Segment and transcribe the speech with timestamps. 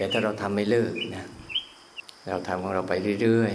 [0.00, 1.26] แต่ถ้าเราทำไม่เลิกนะ
[2.28, 2.92] เราทำของเราไป
[3.22, 3.54] เรื่อย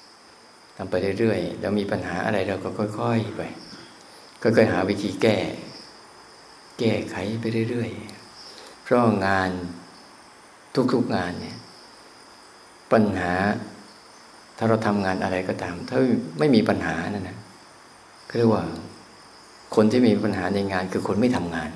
[0.00, 3.42] ๆทำไปเรื่อยๆแล้วมีปัญหาอะไรเราก็ค่อย ๆ ไป
[4.42, 5.36] ค่อยๆหาวิธีแก้
[6.78, 9.50] แก้ไขไปเรื่อยๆเพราะงาน
[10.92, 11.56] ทุกๆงานเนี่ย
[12.92, 13.32] ปัญหา
[14.58, 15.98] ถ้าเราทำงานอะไรก็ตาม ถ้า
[16.38, 17.38] ไม่มีปัญหานั่นนะ
[18.28, 18.64] ก็เรียกว่า
[19.74, 21.70] คนที่มีปัญหาในงานคือคนไม่ทำงาน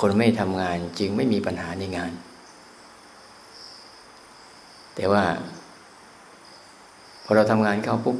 [0.00, 2.12] คนไม่ทำงานจึงไม่มีปัญหาในงาน
[4.94, 5.24] แต่ว่า
[7.24, 8.16] พอเราทำงานเข้าปุ๊บ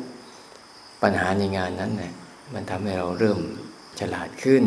[1.02, 2.12] ปัญหาในงานนั้นเนี่ย
[2.54, 3.38] มันทำให้เราเริ่ม
[4.00, 4.64] ฉลาดขึ้น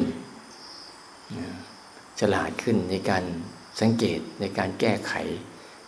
[2.20, 3.24] ฉลาดขึ้นในการ
[3.80, 5.14] สังเกตในการแก้ไข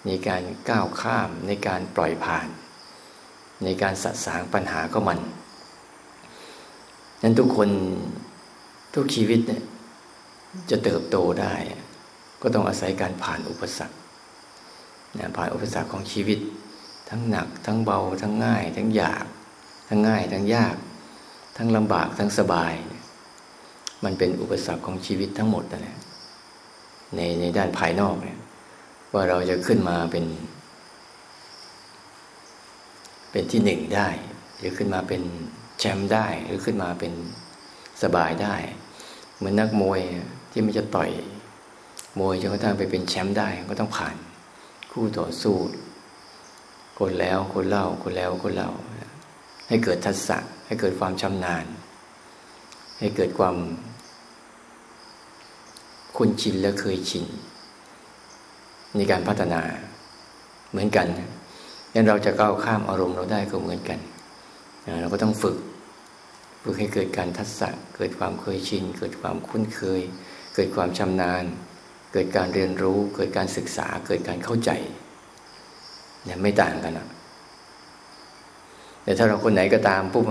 [0.08, 2.48] ในการก้าวข้ามในการปล่อยผ่าน
[3.64, 5.20] ในการสะสางปัญหาก็มัน
[7.22, 7.70] นั้นทุกคน
[8.96, 9.64] ทุกชีวิตเนี่ย
[10.70, 11.54] จะเติบโตได้
[12.42, 13.98] ก็ต้องอาศัยการผ่านอุปสรรค
[15.20, 16.40] นะผ่านอุปสรรคของชีวิต
[17.10, 19.26] ทั้งหนัก ทั้งเบา ทั้งง่าย ทั้งยาก
[19.88, 20.76] ทั้งง่าย ทั้งยาก
[21.58, 22.74] ทั้งลำบากทั้งสบาย
[24.04, 25.98] มันเป็นอุปสรรคของชีวิตทั้งหมดนั่นแหละ
[27.16, 28.40] ในในด้านภายนอกเนี่ย
[29.14, 30.26] ว่าเราจะขึ้นมาเป็น
[33.32, 34.10] เป็นที่หนึ่งได้
[34.64, 35.22] จะขึ้นมาเป็น
[35.80, 37.14] แชมป์ได้ หรือขึ้นมาเป็น
[38.04, 38.56] สบายได้
[39.38, 40.02] เหมือนนักมวย
[40.58, 41.12] ที่มันจะต่อย
[42.20, 44.16] มวยจนกระทั่งไปเป็นแชมป์ได้ก็ต้องผ่าน
[44.92, 45.56] คู่ต่อสู้
[47.00, 48.72] คนแล้วคนเล่าคนแล้วคนเล่า
[49.68, 51.66] ให้เกิดทักษะ ให้เกิดความชำนาญ
[53.00, 53.56] ให้เกิดความ
[56.16, 57.26] คุ้นชินและเคยชิน
[58.96, 59.62] ในการพัฒนา
[60.72, 61.08] เหมือนกัน
[61.94, 64.00] งั้นเราจะก้าวข้ามอารมณ์เราได้ก็เหมือนกัน
[65.02, 65.58] เราก็ต้องฝึก
[66.64, 70.04] ฝึกให้เกิดการทักษะ เกิดความเคยชิน เกิดความคุ้นเคย
[70.60, 71.44] เกิดความชำนาญ
[72.14, 74.72] เกิดการเรียนรู้ เกิดการศึกษา เกิดการเข้าใจ
[76.24, 77.08] เนี่ยไม่ต่างกันนะ
[79.04, 80.26] แต่ถ้าเราคนไหนก็ตามปุ๊บ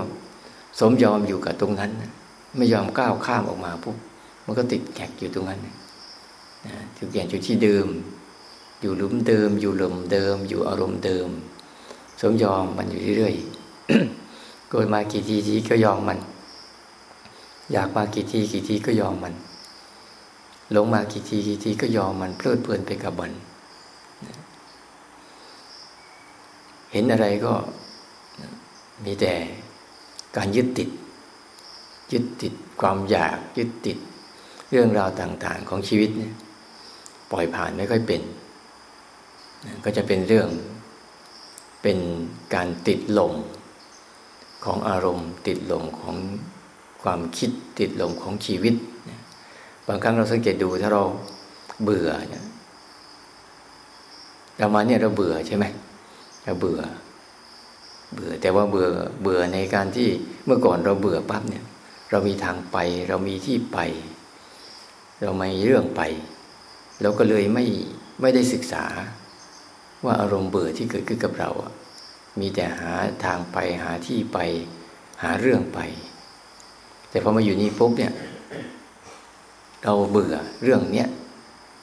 [0.78, 1.90] สมยอมอยู่กับตรงนั้น
[2.56, 3.96] ไม่ยอมก้าวข้ามออกมาปุ๊บ
[4.44, 5.74] มันก็ติดแขกอยู่ตรงนั้นนะ
[6.98, 7.86] ทุกอย่างอยู่ที่เดิม
[8.80, 11.28] อยู่ลุมเดิม อยู่หลุมเดิม อยู่อารมณ์เดิม
[12.20, 13.34] สมยอมมันอยู่เรื่อย
[14.68, 16.18] โกรธมากี่ทีทีก็ยอมมัน
[17.72, 19.34] อยากมากี่ทีกี่ทีก็ยอมมัน
[20.72, 23.32] หลงมากี่ทีกี่ทีก็ยอมมันเพลิดเพลินไปกับมัน
[26.92, 27.52] เห็นอะไรก็
[29.04, 29.32] มีแต่
[30.36, 30.88] การยึดติด
[32.12, 33.98] ยึดติดความอยากยึดติด
[34.70, 36.34] เรื่องราวต่างๆของชีวิตเนี่ย
[37.30, 38.22] ปล่อยผ่านไม่ค่อยเป็น
[39.84, 40.48] ก็จะเป็นเรื่อง
[41.82, 41.98] เป็น
[42.54, 43.34] การติดหลม
[44.64, 46.16] ของอารมณ์ ติดหลมของ
[47.02, 48.74] ความคิดติดหลมของชีวิต
[49.88, 51.04] บางครั้งเราสังเกตดูถ้าเรา
[51.82, 52.44] เบื่อเนี่ย
[54.58, 55.64] เรามาเนี่ยเราเบื่อใช่ไหม
[56.44, 56.80] เราเบื่อ
[58.14, 58.88] เบื่อ แต่ว่าเบื่อ
[59.22, 60.08] เบื่อในการที่
[60.46, 61.64] เมื่อก่อนเราเบื่อปั๊บเนี่ย
[62.10, 62.76] เรามีทางไป
[63.08, 63.78] เรามีที่ไป
[65.22, 66.02] เราไม่เรื่องไป
[67.02, 67.64] เราก็เลยไม่
[68.20, 68.84] ไม่ได้ศึกษา
[70.04, 71.72] ว่าอารมณ์เบื่อที่เกิดขึ้นกับเราอะ
[72.40, 72.92] มีแต่หา
[73.24, 74.38] ทางไปหาที่ไป
[75.22, 75.80] หาเรื่องไป
[77.10, 78.12] แต่พอมาอยู่นี่ปุ๊บเนี่ย
[79.86, 81.08] เราเบื่อเรื่องเนี้ย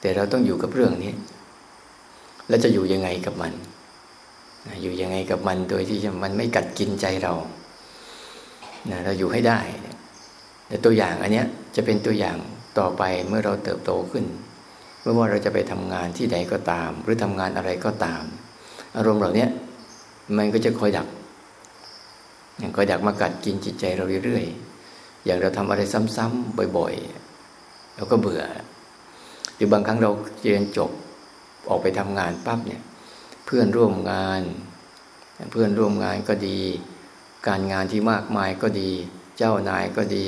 [0.00, 1.12] แต่เราต้องอยู่กับเรื่องนี้
[2.48, 3.52] แล้วจะอยู่ยังไงกับมัน
[4.82, 7.34] อยู่ยังไงกับมันโดยที่มันไม่กัดกินใจเรา
[9.04, 9.60] เราอยู่ให้ได้
[10.68, 12.36] แต่ตัวอย่างอันเนี้ยจะเป็นตัวอย่าง
[12.78, 14.24] ต่อไปเมื่อเราเติบโตขึ้น
[15.02, 18.22] ไม่ว่าเราจะไปทำงานที่ใดก็ตาม หรือทำงานอะไรก็ตาม
[18.96, 19.46] อารมณ์เหล่านี้
[20.36, 21.08] มันก็จะคอยดัก
[22.76, 25.80] คอยดักมากัดกินจิตใจเราเรื่อยๆอย่างเราทำอะไร
[26.16, 27.23] ซ้ำๆบ่อย ๆ
[27.96, 28.42] เราก็เบื่อ
[29.54, 30.10] หรือบางครั้งเรา
[30.42, 30.90] เรียนจบ
[31.68, 32.82] ออกไปทำงานปั๊บเนี่ย
[33.46, 34.42] เพื่อนร่วมงาน
[35.52, 36.58] เพื่อนร่วมงานก็ดี
[37.48, 38.90] การงานที่มากมายก็ดี
[39.38, 40.26] เจ้านายก็ดี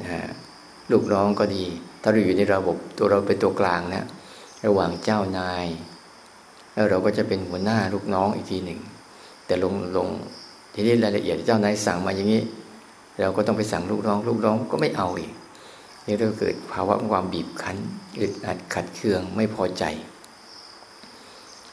[0.00, 0.30] นะ
[0.92, 1.64] ลูกน้องก็ดี
[2.02, 4.04] ถ้าเราอยู่ในระบบตัวเราเป็นตัวกลางนะ
[4.64, 5.66] ระหว่างเจ้านาย
[6.74, 8.80] แล้วเราก็จะเป็นหัวหน้าลูกน้องอีกทีหนึ่ง
[9.46, 10.08] แต่ลงลง
[10.74, 12.42] ทีนี้รายละเอียดเจ้านายสั่งมาอย่างนี้
[13.20, 15.32] เราก็ต้องไปสั่งลูกน้อง ลูกน้องก็ไม่เอาอีก
[16.06, 17.76] นี่ก็เกิดภาวะความบีบคั้น
[18.20, 19.84] อึดอัดขัดเคืองไม่พอใจ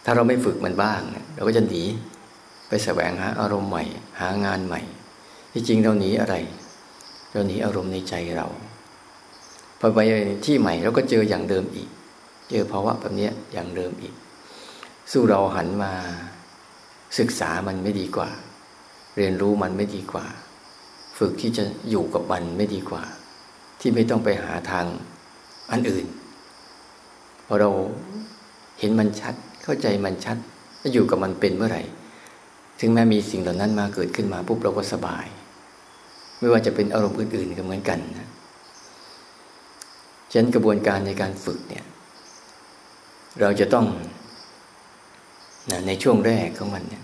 [0.03, 1.01] ถ้าเราไม่ฝึกมันบ้าง
[1.35, 1.83] เราก็จะหนี
[2.67, 3.83] ไปแสวงหาอารมณ์ใหม่
[4.19, 4.81] หางานใหม่
[5.53, 6.35] ที่จริงเราหนีอะไร
[7.31, 8.47] เราหนีอารมณ์ในใจเรา
[9.79, 9.99] พอไป
[10.45, 11.89] ที่ใหม่เราก็เจออย่างเดิมอีก
[12.49, 14.13] เจอภาวะแบบนี้อย่างเดิมอีก
[15.11, 15.91] สู้เราหันมา
[17.19, 18.29] ศึกษามันไม่ดีกว่า
[19.17, 20.25] เรียนรู้มันไม่ดีกว่า
[21.17, 23.03] ฝึกที่จะอยู่กับมันไม่ดีกว่า
[23.79, 24.85] ที่ไม่ต้องไปหาทาง
[25.71, 26.05] อันอื่น
[27.45, 27.69] พอเรา
[28.79, 30.37] เห็นมันชัด เข้าใจมันชัด
[30.79, 31.83] แล้วอยู่กับมันเป็นเมื่อไหร่
[32.79, 35.25] ถึงแม้มีสิ่งเหล่านั้นมาเกิดขึ้นมาปุ๊บเราก็สบาย
[36.39, 38.29] ไม่ว่าจะเป็นอารมณ์อื่นๆก็เหมือนกันนะ
[40.31, 41.85] ฉะนั้นกระบวนการในการฝึกเนี่ย
[43.41, 43.85] เราจะต้อง
[45.71, 47.03] นะในช่วงแรกของมันเนี่ย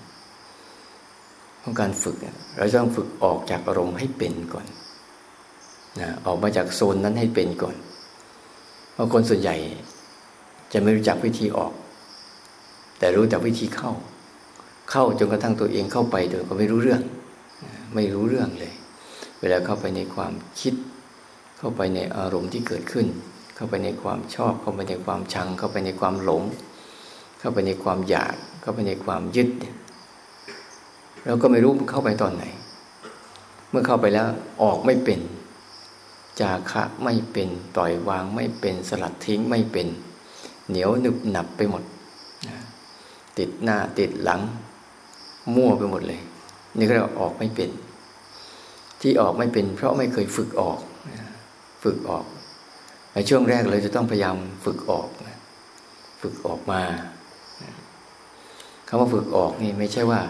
[1.62, 2.18] ของการฝึก
[2.58, 4.66] เราต้องฝึกออกจากอารมณ์ให้เป็นก่อน
[6.02, 7.76] นะออกมาจากโซนนั้นให้เป็นก่อน
[8.94, 9.56] เพราะคนส่วนใหญ่
[10.74, 11.74] จะไม่รู้จักวิธีออก
[13.00, 13.92] แต่รู้แต่วิธีเข้า
[14.92, 17.02] เข้าจนกระทั่งตัวเองเข้าไปโดยก็ไม่รู้เรื่อง
[17.96, 18.74] ไม่รู้เรื่องเลย
[19.40, 20.74] เวลาเข้าไปในความคิด
[21.58, 23.08] เข้าไปในอารมณ์ที่เกิดขึ้น
[23.56, 26.44] เข้าไปในความชอบ เข้าไปในความชัง เข้าไปในความหลง
[27.40, 29.50] เข้าไปในความอยาก เข้าไปในความยึด
[31.26, 32.44] เราก็ไม่รู้เข้าไปตอนไหน
[33.70, 34.28] เมื่อเข้าไปแล้ว
[34.64, 35.20] ออกไม่เป็น
[36.40, 39.88] จาคะไม่เป็นปล่อยวางไม่เป็นสลัดทิ้งไม่เป็น
[40.70, 41.84] เหนียวหนึบหนับไปหมด
[43.38, 44.42] ติดหน้าติดหลัง
[45.56, 46.22] มั่วไปหมดเลย
[46.78, 47.70] นี่ก็เราออกไม่เป็น
[49.02, 50.80] ที่ออกไม่เป็น เพราะไม่เคยฝึกออก
[51.84, 52.26] ฝึกออก
[53.14, 54.36] ในช่วงแรกเลยจะต้องพยายาม
[54.66, 55.08] ฝึกออก
[56.22, 56.82] ฝึกออกมา
[58.88, 60.22] คำว่าฝึกออกนี่ไม่ใช่ว่า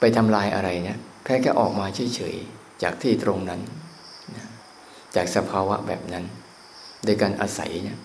[0.00, 1.86] ไปทำลายอะไรเนี่ยแค่แค่ออกมา
[2.16, 3.60] เฉยๆจากที่ตรงนั้น
[5.16, 6.24] จากสภาวะแบบนั้น
[7.04, 7.98] โดยการอาศัยเนี่ย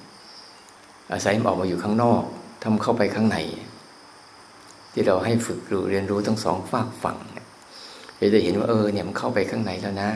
[1.13, 2.24] อาศัยมันออกมาอยู่ข้างนอก
[2.63, 3.38] ทำเข้าไปข้างใน
[4.94, 7.18] ที่เราให้ฝึกรู้เรียนรู้ทั้งสองฝากฝั่ง
[8.18, 10.12] เราจะเห็นว่าเออเนี่ยมันเข้าไปข้างในแล้วนะ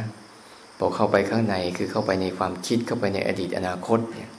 [0.78, 4.32] พอเข้าไปข้างในคือเข้าไปในความคิดเข้าไปในอดีตอนาคตเนี่ย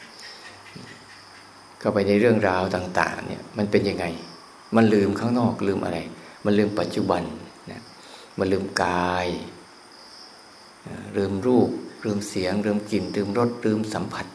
[1.80, 4.04] เข้าไปในเรื่องราวต่าง ๆ เนี่ย มันเป็นยังไง
[4.76, 5.98] มันลืมข้างนอกลืมอะไร
[6.44, 7.22] มันลืมปัจจุบัน
[7.70, 7.80] นะ
[8.38, 9.26] มันลืมกาย
[11.16, 11.70] ลืมรูป
[12.04, 14.26] ลืมเสียงลืมกลิ่นลืมรสลืมสัมผัส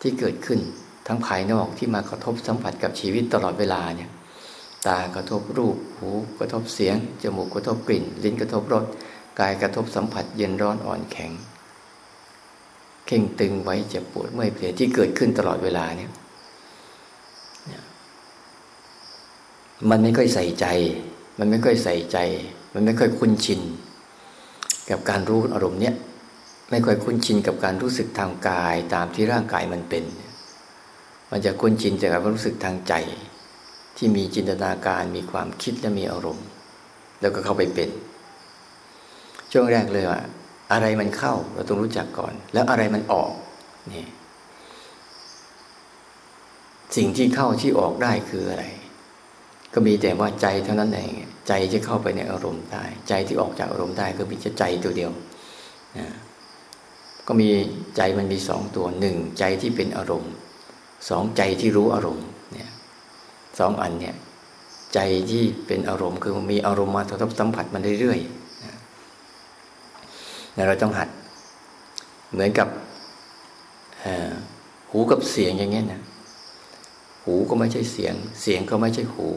[0.00, 0.60] ที่เกิดขึ้น
[1.06, 4.10] ทั้งภายนอกที่มากระทบสัมผัสกับชีวิตตลอดเวลาเนี่ย
[4.86, 8.84] ตากระทบรูปหูกระทบเสียง จมูกกระทบกลิ่น ลิ้นกระทบรส
[9.40, 11.32] กายกระทบสัมผัสเย็นร้อนอ่อนแข็ง
[13.06, 16.10] เข่งตึงไว้เจ็บปวดเมื่อยเพลียที่เกิดขึ้นตลอดเวลาเนี่ย
[19.90, 20.66] มันไม่ค่อยใส่ใจ
[21.38, 22.18] มันไม่ค่อยใส่ใจ
[22.74, 23.60] มันไม่ค่อยคุ้นชิน
[24.90, 25.94] กับการรู้อารมณ์เนี้ย
[26.70, 30.04] ไม่ค่อยคุ้นชินกับการรู้สึกทางกายตามที่ร่างกายมันเป็น
[31.30, 32.94] มันจะคุ้นชินจากการรู้สึกทางใจ
[33.96, 36.46] ที่มีจินตนาการมีความคิดและมีอารมณ์
[37.20, 37.90] แล้วก็เข้าไปเป็น
[39.52, 40.20] ช่วงแรกเลยว่า
[40.72, 43.32] อะไรมันเข้าเราต้องรู้จักก่อน แล้วอะไรมันออก
[43.92, 44.06] นี่
[46.96, 48.64] สิ่งที่เข้าที่ออกได้คืออะไร
[49.74, 51.10] ก็มีแต่ว่าใจเท่านั้นเอง
[51.48, 55.10] ใจจะเข้าไปในอารมณ์ได้ ใจที่ออกจากอารมณ์ได้ก็มีแต่ใจตัวเดียว
[55.98, 56.06] นะ
[57.32, 57.50] ก็มี
[57.96, 60.32] ใจมันมีสองตัวหนึ่งใจที่เป็นอารมณ์
[61.08, 62.70] สองใจที่รู้อารมณ์เนี่ย
[63.58, 64.14] สองอันเนี่ย
[64.94, 65.00] ใจ
[65.30, 68.64] ที่เป็นอารมณ์คือมีอารมณ์มากระทบสัมผัสมันเรื่อยๆ
[70.56, 71.08] นะเราต้องหัด
[72.32, 72.68] เหมือนกับ
[74.90, 76.02] หูกับเสียงอย่างเงี้ยนะ
[77.24, 79.28] หูก็ไม่ใช่เสียง เสียงก็ไม่ใช่หู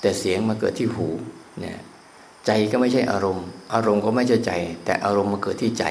[0.00, 1.08] แต่เสียงมาเกิดที่หู
[1.60, 1.78] เนี่ย
[2.46, 4.52] ใจก็ไม่ใช่อารมณ์ อารมณ์ก็ไม่ใช่ใจ
[4.84, 5.86] แต่อารมณ์มาเกิดที่ใจ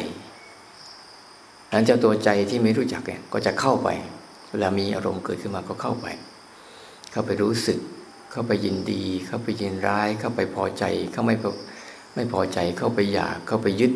[1.73, 3.89] นั้นเจ้าตัวใจที่ไม่รู้จักเนี่ยก็จะเข้าไป
[4.49, 6.07] เวลามีอารมณ์เกิดขึ้นมาก็เข้าไป
[7.11, 7.79] เข้าไปรู้สึก
[8.31, 11.35] เข้าไปยินดี เข้าไปยินร้าย เข้าไปพอใจ เข้าไม่
[12.15, 13.93] ไม่พอใจ เข้าไปอยาก เข้าไปยึด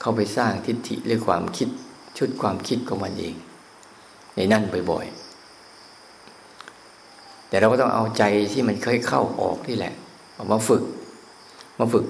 [0.00, 1.68] เข้าไปสร้างทิฏฐิเรื่องความคิด
[2.18, 3.34] ชุดความคิดของมันเอง
[4.36, 9.94] ในนั่นบ่อยๆ แต่เราก็ต้องเอาใจที่มันเคยเข้าออกนี่แหละ
[10.52, 10.82] มาฝึก
[11.78, 12.06] มาฝึก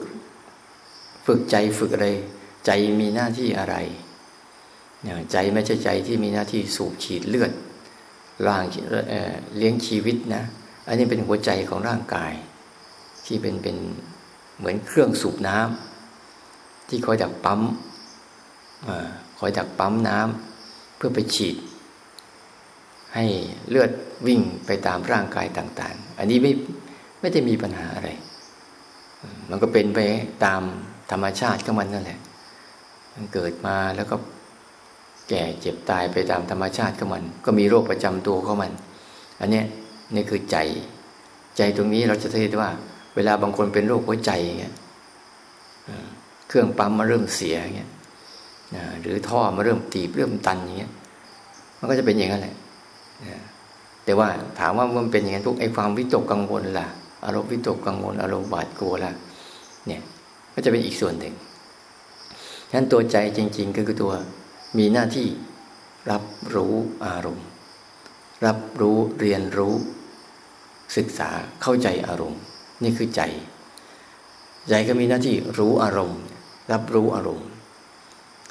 [1.27, 2.09] ฝึกใจฝึกอะไร
[2.67, 2.71] ใจ
[3.01, 3.77] มีหน้าที่อะไร
[5.33, 7.53] ใจไม่ใช่ใจที่มีหน้าที่สูบฉีดเลือด
[8.47, 8.65] ร่าง
[9.57, 10.45] เลี้ยงชีวิตนะ
[10.89, 12.33] อันนี้เป็นหัวใจของร่างกาย
[13.27, 13.77] ที่เป็นเป็น
[14.59, 17.61] เหมือนเครื่องสูบน้ำที่คอยดักปั๊ม
[19.39, 21.57] คอยดักปั๊มน้ำเพื่อไปฉีด
[23.15, 23.25] ให้
[23.69, 23.91] เลือด
[24.27, 26.53] วิ่งไปตามร่างกายต่าง ๆ อันนี้ไม่
[27.21, 28.09] ไม่ได้มีปัญหาอะไร
[29.51, 30.01] มันก็เป็นไป
[30.45, 30.63] ตาม
[31.11, 32.21] ธรรมชาติของมันนั่นแหละ
[33.15, 34.17] มันเกิดมาแล้วก็
[35.29, 38.73] แก่เจ็บตายไปตามธรรมชาติของมัน ก็มีโรคประจำตัวของมัน
[39.41, 39.63] อันนี้
[40.15, 40.57] นี่คือใจ
[41.57, 42.71] ใจตรงนี้เราจะเห็นว่า
[43.15, 44.31] เวลาบางคนเป็นโรคหัวใจ
[44.61, 44.75] เงี้ย
[46.49, 47.91] เครื่องปั๊มมาเริ่มเสียเงี้ย
[49.01, 50.93] หรือท่อมาเริ่มตีบเริ่มตันอย่างเงี้ย
[51.79, 52.55] มันก็จะเป็นอย่างนั้นแหละ
[54.05, 54.29] แต่ว่า
[54.59, 56.87] ถามว่ามันเป็นอย่างนั้นทุกไอ้ความวิตกกังวลล่ะ
[57.25, 59.13] อารมณ์วิตกกังวลอารมณ์บาดกลัวล่ะ
[59.87, 60.03] เนี่ย
[60.55, 61.35] ก็จะเป็นอีกส่วนหนึ่ง
[62.69, 64.13] ฉะนั้นตัวใจจริง ๆ ก็คือตัว
[64.79, 65.29] มีหน้าที่
[66.11, 66.23] รับ
[66.55, 66.75] รู้
[67.07, 67.47] อารมณ์
[68.47, 69.75] รับรู้เรียนรู้
[70.97, 71.31] ศึกษา
[71.63, 72.41] เข้าใจอารมณ์
[72.83, 73.23] นี่คือใจ
[74.69, 76.21] ใจก็มีหน้าที่รู้อารมณ์
[76.73, 77.49] รับรู้อารมณ์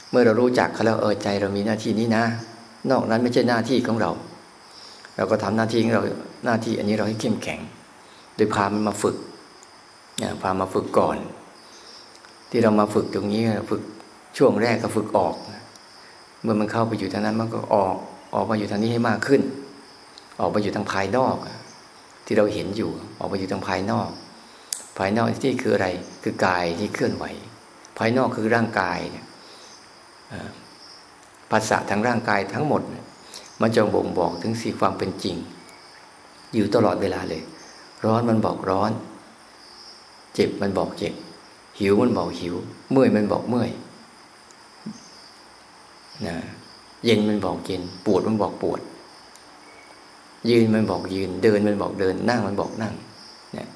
[0.10, 2.26] เมื่อเรารู้จักเขาแล้วเออใจเรามีหน้าที่นี้นะ
[2.92, 4.12] นอกนั้นไม่ใช่หน้าที่ของเรา
[5.16, 6.04] เราก็ทำหน้าที่ของเรา
[6.46, 7.60] หน้าที่อันนี้เราให้เข้มแข็ง
[8.36, 9.18] โดยพามันมาฝึก
[10.42, 11.18] พามาฝึกก่อน
[12.50, 13.82] ที่เรามาฝึกตรงนี้ฝึก
[14.38, 15.36] ช่วงแรกก็ฝึกออก
[16.46, 17.96] เมื่อมันเข้าไปอยู่ทางนั้นมันก็ออก
[18.36, 19.42] ออกมาอยู่ทางนี้ให้มากขึ้น
[20.40, 21.36] ออกมาอยู่ทางภายนอก
[22.26, 24.10] ที่เราเห็นอยู่ ออกมาอยู่ทางภายนอก
[24.98, 25.88] ภายนอกที่คืออะไร
[26.24, 27.26] คือกายที่เคลื่อนไหว
[27.98, 29.26] ภายนอกคือร่างกายเนี่ย
[31.52, 32.82] ภาษาทางร่างกายทั้งหมด
[33.62, 35.36] มันจะบ่งบอกถึงสีความเป็นจริง
[36.56, 37.42] อยู่ตลอดเวลาเลย
[38.06, 38.92] ร้อนมันบอกร้อน
[40.36, 41.14] เจ็บมันบอกเจ็บ
[41.80, 42.56] หิวมันบอกหิว
[42.92, 43.70] เมื่อยมันบอกเมื่อย
[46.28, 46.36] นะ
[47.06, 48.80] เย็นมันบอกเย็น ปวดมันบอกปวด
[50.50, 52.94] ยืนมันบอกยืน เดินมันบอกเดิน นั่งมันบอกนั่ง
[53.54, 53.68] เนี่ย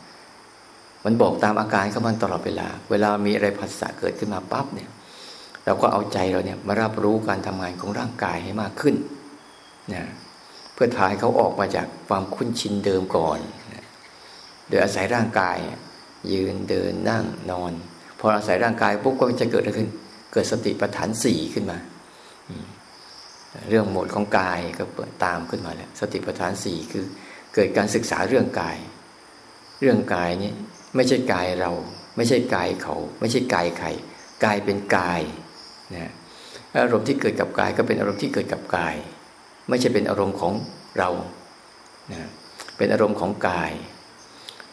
[1.05, 4.89] มันบอกตามอาการของมันตลอดเวลา เวลามีอะไรผัสสะเกิดขึ้นมาปั๊บเนี่ย
[5.65, 8.95] เราก็เอาใจเราเนี่ยมารับรู้การทำงานของร่างกายให้มากขึ้น
[9.93, 10.03] นะ
[10.73, 13.39] เพื่อถ่ายเขาออกมาจากความคุ้นชินเดิมก่อน
[13.73, 13.85] นะ
[14.69, 15.57] โดยอาศัยร่างกาย
[16.33, 17.71] ยืนเดินนั่งนอน
[18.19, 19.89] พออาศัยร่างกายปุ๊บก็จะเกิดอะไรขึ้น
[20.33, 21.77] เกิดสติปัฏฐานสี่ขึ้นมา
[23.69, 27.05] เรื่องหมดของกายก็เปิดตามขึ้นมาแล้วสติปัฏฐานสี่คือ
[27.55, 28.77] เกิดการศึกษาเรื่องกาย
[29.81, 30.51] เรื่องกายนี้
[30.95, 31.71] ไม่ใช่กายเรา
[32.17, 33.87] ไม่ใช่กายเขา ไม่ใช่กายใคร
[34.45, 35.21] กายเป็นกาย
[35.95, 36.11] นะ
[36.83, 38.95] อารมณ์ที่เกิดกับกายก็เป็นอารมณ์ที่เกิดกับกาย
[39.69, 40.53] ไม่ใช่เป็นอารมณ์ของ
[40.97, 41.09] เรา
[42.11, 42.29] นะ
[42.77, 43.71] เป็นอารมณ์ของกาย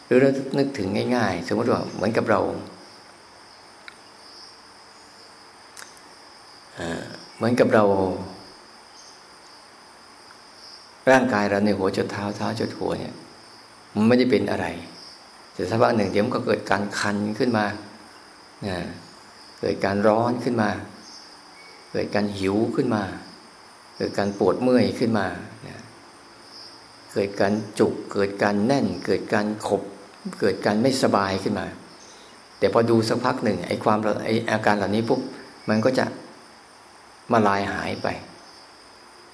[0.05, 2.41] หรือเรานึกถึงง่าย ๆ สมมติว่าเหมือนกับเรา
[7.37, 7.83] เหมือนกับเรา
[11.11, 13.13] ร่างกายเราในหัวจดเท้าเท้าจดหัวเนี่ย
[13.95, 14.65] มันไม่ได้เป็นอะไร
[15.53, 17.65] แต่สักพักหนึ่งเดี๋ยวมันก็เกิดการคันขึ้นมา
[19.59, 20.69] เกิดการร้อนขึ้นมา
[21.91, 23.03] เกิดการหิวขึ้นมา
[23.97, 25.27] เกิดการปวดเมื่อยขึ้นมา
[27.13, 29.81] เกิดการจุก เกิดการแน่น เกิดการขบ
[30.39, 31.67] เกิดการไม่สบายขึ้นมา
[32.59, 35.19] แต่พอดูสักพักหนึ่งไอ้ความไอ้อาการเหล่านี้ปุ๊บ
[35.69, 36.05] มันก็จะ
[37.31, 38.07] มาลายหายไป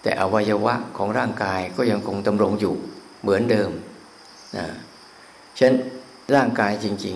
[0.02, 2.76] แต่อวัยวะของร่างกายก็ยังคงดำรงอยู่
[3.22, 3.72] เหมือนเดิม
[4.58, 4.66] นะ
[5.58, 5.76] ฉะนั้น
[6.36, 7.16] ร่างกายจริง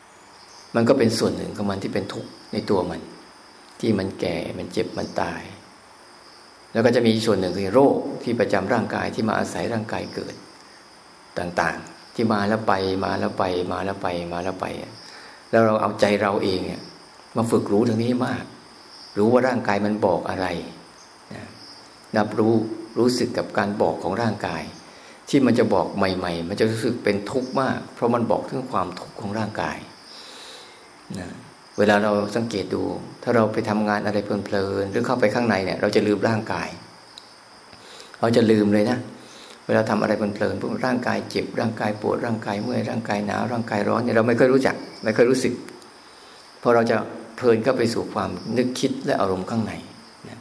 [0.00, 3.00] ๆ มันก็เป็นส่วนหนึ่งของมันที่เป็นทุกข์ในตัวมัน
[3.80, 5.42] ที่มันแก่มันเจ็บมันตาย
[6.72, 10.34] แล้วก็จะมีส่วนหนึ่งคือโรคที่ประจำร่างกายที่มาอาศัยร่างกายเกิด
[11.38, 12.72] ต่างๆ ที่มาแล้วไป
[13.04, 14.66] มาแล้วไปมาแล้วไปมาแล้วไป
[15.50, 16.60] แล้วเราเอาใจเราเอง
[17.36, 18.44] มาฝึกรู้ทางนี้มาก
[19.18, 20.46] รู้ว่าร่างกายมันบอกอะไร
[21.34, 21.44] นะ
[22.16, 22.54] นับรู้
[22.98, 24.62] รู้สึกกับการบอกของร่างกาย
[25.28, 29.76] ที่มันจะบอกใหม่ ๆ มันจะรู้สึกเป็นทุกข์มาก เพราะมันบอกถึงความทุกข์ของร่างกาย
[31.18, 31.28] นะ
[31.78, 32.82] เวลาเราสังเกตดู
[33.22, 36.68] ถ้าเราไปทำงานอะไรเพลินๆหรือเข้าไปข้างในเนี่ย เราจะลืมร่างกาย
[38.20, 38.98] เราจะลืมเลยนะ
[39.66, 45.52] เวลาทำอะไรเพลินๆพวกร่างกายเจ็บร่างกายปวดร่างกายเมื่อยร่างกายหนาวร่างกายร้อนเนี่ยเราไม่เคยรู้จัก ไม่เคยรู้สึก
[46.62, 46.96] พอเราจะ
[47.34, 49.72] เพลินก็ไปสู่ความนึกคิดและอารมณ์ข้างใน
[50.28, 50.38] นะ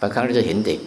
[0.00, 0.80] บางครั้งเราจะเห็นเด็ก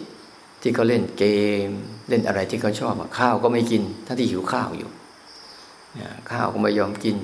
[0.62, 1.24] ที่เขาเล่นเก
[1.66, 1.68] ม
[2.08, 4.90] เล่นอะไรที่เขาชอบข้าวก็ไม่กิน ทั้งที่หิวข้าวอยู่
[6.30, 7.16] ข้าวก็ไม่ยอมกิน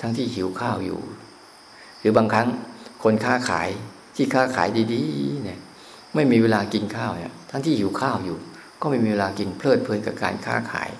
[0.00, 1.00] ทั้งที่หิวข้าวอยู่
[2.00, 2.48] หรือบางครั้ง
[3.02, 3.68] คนค้าขาย
[4.16, 5.58] ที่ค้าขายดีๆเนี่ย
[6.14, 8.38] ไม่มีเวลากินข้าวเนี่ยทั้งที่หิวข้าวอยู่
[8.80, 10.90] ก็ไม่มีเวลากินเพลิดเพลินกับการค้าขาย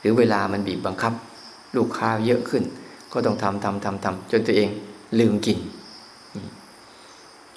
[0.00, 1.12] หรือเวลามันบีบบังคับ
[1.76, 2.64] ลูกค้าเยอะขึ้น
[3.12, 4.68] ก็ต้องทำทำทำทำจนตัวเอง
[5.18, 5.58] ลืมกิน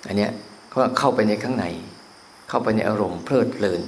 [0.07, 0.31] อันเนี้ย
[0.69, 1.65] เขาเข้าไปในข้างใน
[2.49, 3.81] เข้าไปในอารมณ์เพลิดเพลิน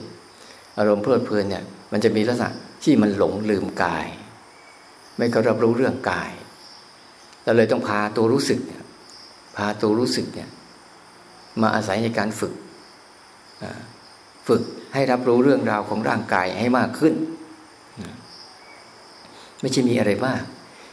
[0.79, 2.49] อารมณ์เพลิดเพลินเนี่ย มันจะมีลักษณะ
[2.83, 4.07] ที่มันหลงลืมกาย
[5.17, 6.31] ไม่เขารับรู้เรื่องกาย
[7.43, 8.83] เราเลยต้องพาตัวรู้สึกเนี่ย
[9.57, 10.49] พาตัวรู้สึกเนี่ย
[11.61, 12.53] มาอาศัยในการฝึก
[14.47, 14.61] ฝึก
[14.93, 17.13] ให้รับรู้เรื่องราวของร่างกายให้มากขึ้น
[19.61, 20.43] ไม่ใช่มีอะไรมาก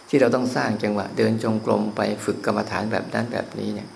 [0.08, 3.88] ที่เราต้องสร้างจังหวะ เดินจงกรมไปฝึกกรรมฐานแบบนั้นแบบนี้เนี่ย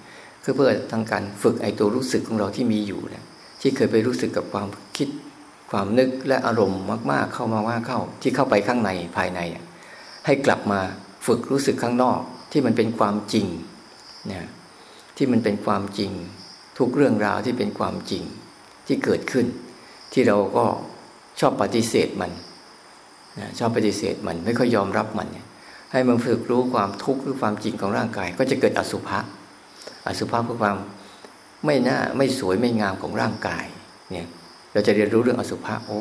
[0.44, 3.24] คือเพื่อทางการฝึกไอตัวรู้สึกของเราที่มีอยู่นี่ย
[3.60, 5.08] ที่เคยไปรู้สึกกับความคิด
[5.70, 6.80] ความนึกและอารมณ์
[7.12, 9.40] มาก ๆ เข้ามาว่าเข้าที่เข้าไปข้างในภายใน
[10.26, 10.80] ให้กลับมา
[11.26, 12.20] ฝึกรู้สึกข้างนอก
[12.52, 13.46] ที่มันเป็นความจริง
[14.30, 14.46] นี่ย
[15.16, 16.12] ที่มันเป็นความจริง
[16.78, 18.24] ทุกเรื่องราวที่เป็นความจริง
[18.86, 19.46] ที่เกิดขึ้น
[20.12, 20.64] ที่เราก็
[21.40, 22.32] ชอบปฏิเสธมัน
[23.58, 25.28] ชอบปฏิเสธมันไม่ค่อยยอมรับมัน
[25.92, 29.18] ให้มันฝึกรู้ความทุกข์หรือความจริงของร่างกาย ก็จะเกิดอสุภะ
[30.06, 30.76] อสุภะคือความ
[31.66, 33.64] ไม่น่าไม่สวยไม่งามของร่างกาย
[34.10, 34.26] เนี่ย
[34.72, 36.00] เราจะเรียนรู้เรื่องอสุภะโอ้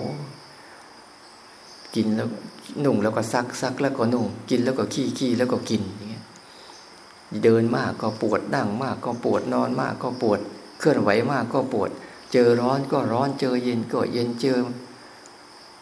[1.96, 2.30] กินแล้ว
[2.86, 6.26] นุ่งแล้วก็ซักซักแล้วก็นุ่ง กินแล้วก็ขี้ขี้แล้วก็กินอย่างเงี้ย
[7.44, 10.40] เดินมากก็ปวดนั่งมากก็ปวดนอนมากก็ปวด
[10.80, 11.90] เคลื่อนไหวมากก็ปวด
[12.32, 14.58] เจอร้อนก็ร้อนเจอเย็นก็เย็นเจอ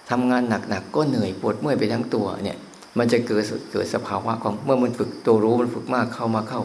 [0.09, 2.57] ทำงานหนักๆก็เหนื่อยปวดเมื่อยไปทั้งตัวเนี่ย
[2.97, 6.61] มันจะเกิดเกิดสภาวะของเมื่อมันฝึกตัวรู้มันฝึกมากเข้ามาเข้า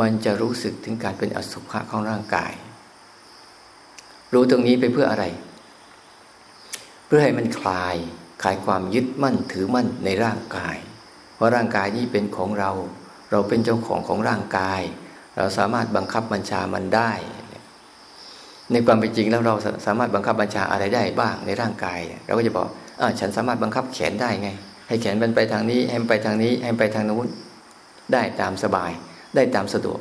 [0.00, 2.52] มันจะรู้สึกถึงการเป็นอสุภะของร่างกาย
[4.32, 5.24] รู้ตรงนี้ไปเพื่ออะไร
[7.06, 7.96] เพื่อให้มันคลาย
[8.42, 10.76] คลายความยึดมั่นถือมั่นในร่างกาย
[11.34, 12.70] เพราะร่างกายนี้เป็นของเรา
[13.30, 14.82] เราเป็นเจ้าของของร่างกาย
[15.36, 17.12] เราสามารถบังคับบัญชามันได้
[18.72, 19.54] ในความเป็นจริงแล้วเรา
[19.86, 22.66] สามารถบังคับบัญชาอะไรได้บ้างในร่างกาย เราก็จะบอก
[23.00, 24.48] อฉันสามารถบังคับแขนได้ไง
[24.88, 27.26] ให้แขนมันไปทางนี้ให้มันไปทางนี้ให้มันไปทางนู้น
[28.12, 28.90] ได้ตามสบาย
[29.34, 30.00] ได้ตามสะดวก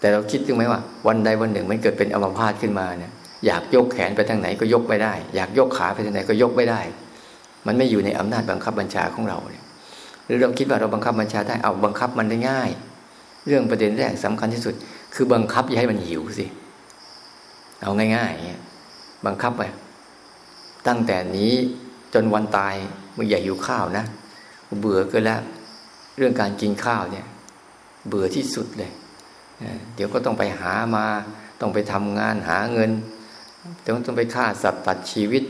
[0.00, 3.12] แต่เราคิดถึงไหมว่า วันใดวันหนึ่งมันเกิดเป็นอัมพาตขึ้นมาเนี่ย
[3.46, 6.80] อยากยกแขนไปทางไหนก็ยกไม่ได้ อยากยกขาไปทางไหนก็ยกไม่ได้
[7.66, 9.64] มันไม่อยู่ในอำนาจบังคับบัญชาของเราเนี่ย
[10.26, 12.70] หรือเราคิดว่าเราบังคับบัญชาได้เอาบังคับมันได้ง่าย
[13.46, 14.74] เรื่องประเด็นแรกสำคัญที่สุด
[15.14, 16.46] คือบังคับอย่าให้มันหิวสิ
[17.82, 18.60] เอาง่ายๆเนี่ย
[19.26, 19.62] บังคับไป
[20.88, 21.52] ตั้งแต่นี้
[22.14, 22.74] จนวันตาย
[23.16, 24.04] มึงอย่าหิวข้าวนะ
[24.80, 25.40] เบื่อก็แล้ว
[26.16, 27.26] เรื่องการกินข้าวเนี่ย
[28.08, 28.90] เบื่อที่สุดเลย
[29.94, 31.06] เดี๋ยวก็ต้องไปหามา
[31.60, 32.90] ต้องไปทำงานหาเงิน
[33.82, 35.44] เดี๋ยวต้องไปฆ่าสัตว์ตัดชีวิต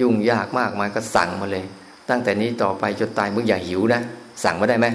[0.00, 1.64] ยุ่งยากมากมายก็สั่งมาเลย
[2.08, 4.00] ตั้งแต่นี้ต่อไปจนตายมึงอย่าหิวนะ
[4.44, 4.86] สั่งมาได้ไหม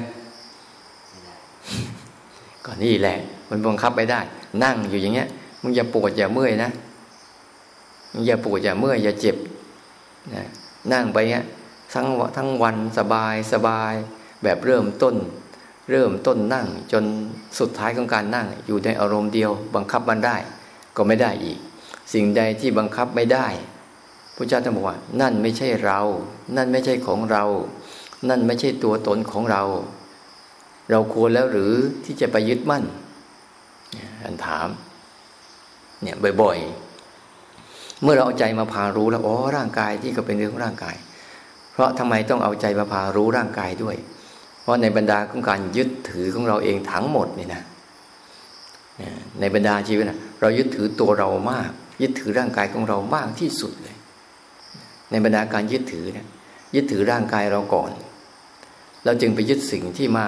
[2.65, 3.17] ก็นี่แหละ
[3.49, 4.19] มันบังคับไม่ได้
[4.63, 5.27] นั่งอยู่อย่างเงี้ย
[5.61, 6.69] มึงอย่าปวดอย่าเมื่อยนะ
[8.11, 9.37] มึงอย่าปวดอย่าเมื่อยอย่าเจ็บ
[10.35, 10.43] นะ
[10.93, 11.45] นั่งไปเงี้ย
[11.93, 12.05] ทั้ง
[12.37, 13.93] ทั้งวันสบายสบาย
[14.43, 15.15] แบบเริ่มต้น
[15.89, 17.03] เริ่มต้นนั่งจน
[17.59, 20.37] สุดท้ายของการนั่ง อยู่ในอารมณ์เดียว บังคับมันได้
[20.97, 21.57] ก็ไม่ได้อีก
[22.13, 23.47] สิ่งใดที่บังคับไม่ได้
[24.35, 25.99] พระเจ้าท่านบอกว่า นั่นไม่ใช่เรา
[26.57, 27.43] นั่นไม่ใช่ของเรา
[28.29, 29.63] นั่นไม่ใช่ตัวตนของเรา
[30.91, 31.71] เราควรแล้วหรือ
[32.05, 32.83] ที่จะไปยึดมั่น
[34.23, 34.67] อันถาม
[36.01, 40.95] เนี่ยบ่อยๆ เมื่อเราเอาใจมาพารู้แล้วอ๋อร่างกายที่ก็เป็นเรื่องของร่างกาย
[41.71, 43.95] เพราะทำไมต้องเอาใจมาพารู้ร่างกายด้วย
[44.65, 47.63] เพราะในบรรดาของการยึดถือของเราเองทั้งหมดนี่นะ
[49.39, 53.95] ในบรรดาชีวิตนะเรายึดถือตัวเรามาก ยึดถือร่างกายของเรามากที่สุดเลย
[55.11, 56.27] ในบรรดาการยึดถือนี่ย
[56.75, 57.91] ยึดถือร่างกายเราก่อน
[59.05, 60.27] เราจึงไปยึดสิ่งที่มา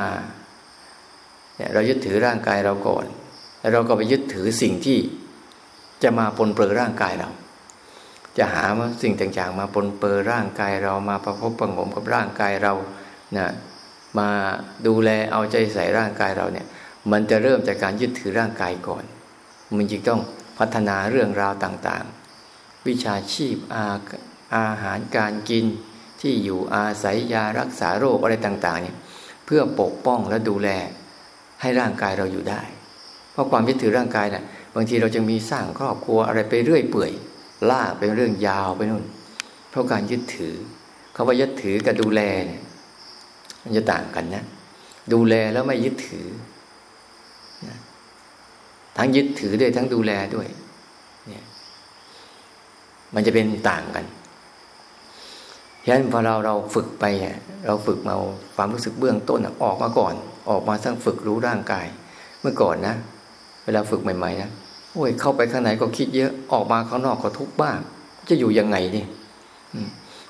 [1.58, 3.06] เนี่ยเรายึดถือร่างกายเราก่อน
[3.60, 4.98] แล้วเราก็ไปยึดถือสิ่งที่
[6.04, 7.30] จะมาปนเปื้อร่างกายเรา
[8.38, 12.74] จะหาว่าสิ่งต่างๆ มาปนเปื้อร่างกายเรามาประพบประงมกับร่างกายเรา
[13.38, 13.48] นะ
[14.20, 14.30] มา
[14.88, 16.68] ดูแลเอาใจใส่ร่างกายเราเนี่ย
[17.12, 19.04] มันจะเริ่มจากการยึดถือร่างกายก่อน
[19.76, 20.22] มันจึงต้อง
[20.58, 23.86] พัฒนาเรื่องราวต่างๆ วิชาชีพอา
[24.56, 25.66] อาหารการกิน
[26.22, 28.96] ที่อยู่อาศัยยารักษาโรคอะไรต่างๆเนี่ย
[29.46, 30.70] เพื่อปกป้องและดูแล
[31.62, 32.62] ให้ร่างกายเราอยู่ได้
[33.32, 34.44] เพราะความยึดถือร่างกายนะ่ะ
[34.76, 37.12] บางทีเราจะมีสร้างครอบครัวอะไรไปเรื่อยเปื่อย
[37.70, 39.04] ล่าเป็นเรื่องยาวไปนู่น
[39.70, 40.56] เพราะการยึดถือ
[41.14, 42.62] เขาว่ายึดถือกับดูแลเนี่ย
[43.68, 44.44] มันจะต่างกันนะ
[45.14, 46.28] ดูแลแล้วไม่ยึดถือ
[48.98, 50.48] ทั้งยึดถือด้วยทั้งดูแลด้วย
[51.28, 51.44] เนี่ย
[53.16, 54.06] มันจะเป็นต่างกัน
[55.84, 58.16] ฉะนั้นพอเราเราฝึกไปเนี่ยเราฝึกมา
[58.56, 60.14] ความรู้สึกเบื้องต้นออกมาก่อน
[60.50, 61.86] ออกมาสร้างฝึกรู้ร่างกาย
[62.42, 62.96] เมื่อก่อนนะ
[63.66, 64.50] เวลาฝึกใหม่ๆนะ
[64.92, 67.78] โอ้ยเข้าไปข้างในก็คิดเยอะออกมาข้างนอกก็ทุกข์บ้าง
[68.30, 69.06] จะอยู่ยังไงนี่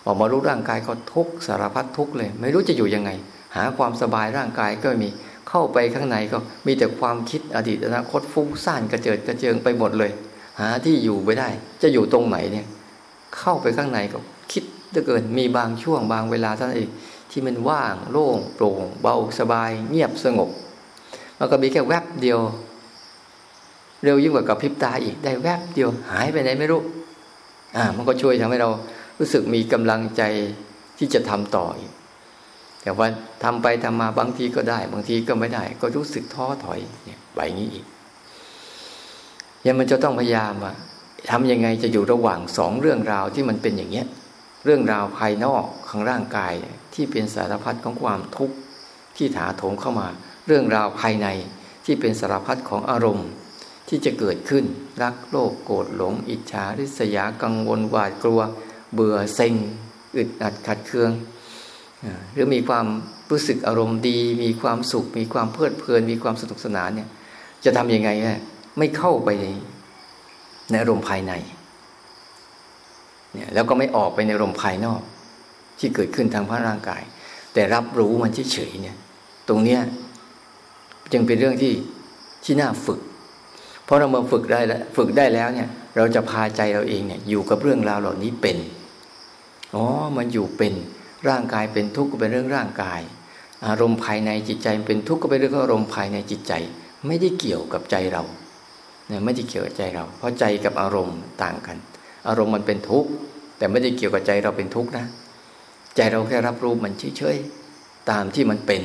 [0.08, 3.12] ออกมารู้ร่างกายก็ทุกสารพัดทุกเลย ไม่รู้จะอยู่ยังไง
[3.56, 5.10] หาความสบายร่างกายก็มี
[5.50, 10.12] เข้าไปข้างในก็มีแต่ความคิดอดีตอนาคตฟุ้งซ่านกระเจิดกระเจิงไปหมดเลย
[10.60, 11.50] หาที่อยู่ไม่ได้
[11.82, 12.66] จะอยู่ตรงไหนเนี่ย
[13.38, 14.20] เข้าไปข้างในก็
[14.52, 16.90] คิดถ้าเกิดมีบางช่วงบางเวลาท่านเอง
[17.32, 20.50] ที่มันว่างโล่งโปร่ง เบาสบาย เงียบสงบ
[21.40, 22.40] มันก็มีแค่แวบเดียว
[24.04, 26.82] เร็วยิ่งกว่ากับพริบตาอีกได้แวบเดียวหายไปไหนไม่รู้
[27.76, 28.70] อ่ามันก็ช่วยทำให้เรา
[29.18, 30.24] รู้สึกมีกำลังใจ
[30.98, 31.92] ที่จะทำต่ออีก
[32.84, 33.08] แต่ว่า
[33.44, 37.86] ทำไปทำมาบางทีก็ได้ บางทีก็ไม่ได้ ก็รู้สึกท้อถอยเนี่ยไปงี้อีก
[39.66, 40.76] ยังมันจะต้องพยายามอะ
[41.30, 44.08] ทำยังไงจะอยู่ระหว่างสองเรื่องราวที่มันเป็นอย่างเนี้ย
[44.66, 46.54] เรื่องราวภายนอกของร่างกาย
[46.94, 48.56] ที่เป็นสารพัดของความทุกข์
[49.18, 50.08] ที่ถาโถมเข้ามา
[50.48, 51.28] เรื่องราวภายใน
[51.86, 53.28] ที่เป็นสารพัดของอารมณ์
[53.90, 54.66] ที่จะเกิดขึ้น
[55.04, 58.42] รักโลภโกรธหลง อิจฉาริษยากังวลหวาดกลัว
[58.94, 59.54] เบื่อเซ็ง
[60.16, 61.12] อึดอัดขัดเคือง
[62.34, 62.86] หรือมีความ
[63.32, 67.10] รู้สึกอารมณ์ดี มีความสุข มีความเพลิดเพลิน มีความสนุกสนานเนี่ย
[67.66, 68.40] จะทำยังไงฮะ
[68.78, 69.46] ไม่เข้าไปใน
[70.70, 71.34] ในอารมณ์ภายใน
[73.34, 75.02] เนี่ยแล้วก็ไม่ออกไปในอารมณ์ภายนอก
[75.80, 77.02] ที่เกิดขึ้นทางพระร่างกาย
[77.54, 78.98] แต่รับรู้มันเฉยๆเนี่ย
[79.48, 79.82] ตรงเนี้ย
[81.12, 81.74] จึงเป็นเรื่องที่
[82.44, 83.00] ที่น่าฝึก
[83.86, 88.58] เพราะเรามาฝึกได้แล้วฝึกได้แล้วเนี่ย เราจะพาใจเราเองเนี่ยอยู่กับเรื่องราวเหล่านี้เป็น
[89.76, 89.84] อ๋อ
[90.18, 90.74] มันอยู่เป็น
[91.30, 93.02] ร่างกายเป็นทุกข์ก็เป็นเรื่องร่างกาย
[93.68, 96.54] อารมณ์ภายในจิตใจเป็นทุกข์ก็เป็นเรื่องอารมณ์ภายในจิตใจ
[97.08, 98.24] ไม่ได้เกี่ยวกับใจเรา
[99.08, 101.78] เนี่ยไม่ได้เกี่ยวกับใจเรา เพราะใจกับอารมณ์ต่างกัน
[102.28, 103.10] อารมณ์มันเป็นทุกข์
[103.58, 105.06] แต่ไม่ได้เกี่ยวกับใจเราเป็นทุกข์นะ
[105.96, 108.82] ใจเราแค่รับรู้มันเฉยๆตามที่มันเป็น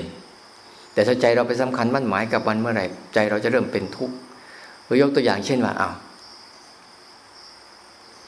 [0.94, 4.14] แต่ถ้าใจเราไปสำคัญมั่นหมายกับมันเมื่อไหร่ใจเราจะเริ่มเป็นทุกข์
[5.00, 5.94] ยกตัวอย่างเช่นว่าอ้าว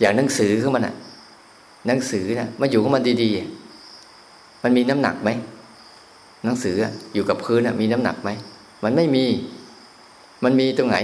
[0.00, 0.94] อย่างหนังสือขึ้นมันอะ
[1.86, 5.30] หนังสือนะมาอยู่ของมันดีๆ มันมีน้ำหนักไหม
[6.44, 6.76] หนังสือ
[7.14, 8.30] อยู่กับพื้นมีน้ำหนักไหม
[8.84, 9.24] มันไม่มี
[10.44, 10.96] มันมีตรงไหน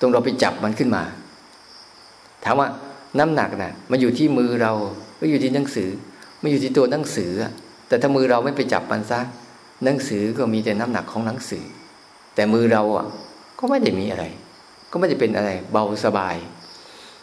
[0.00, 1.02] ตรงเราไปจับมันขึ้นมา
[2.44, 2.68] ถามว่า
[3.18, 4.72] น้ำหนักนะ่ะมันอยู่ที่มือเรา
[5.20, 5.88] ก็อยู่ที่หนังสือ
[6.40, 7.32] ไม่อยู่ที่ตัวหนังสือ
[7.88, 9.20] แต่ถ้ามือเราไม่ไปจับมันซะ
[9.84, 11.64] หนังสือก็มีแต่น้ำหนักของหนังสือ
[12.34, 13.06] แต่มือเราอะ
[13.58, 14.24] ก็ไม่ได้มีอะไร
[14.90, 16.36] ก็ไม่ได้เป็นอะไร เบาสบาย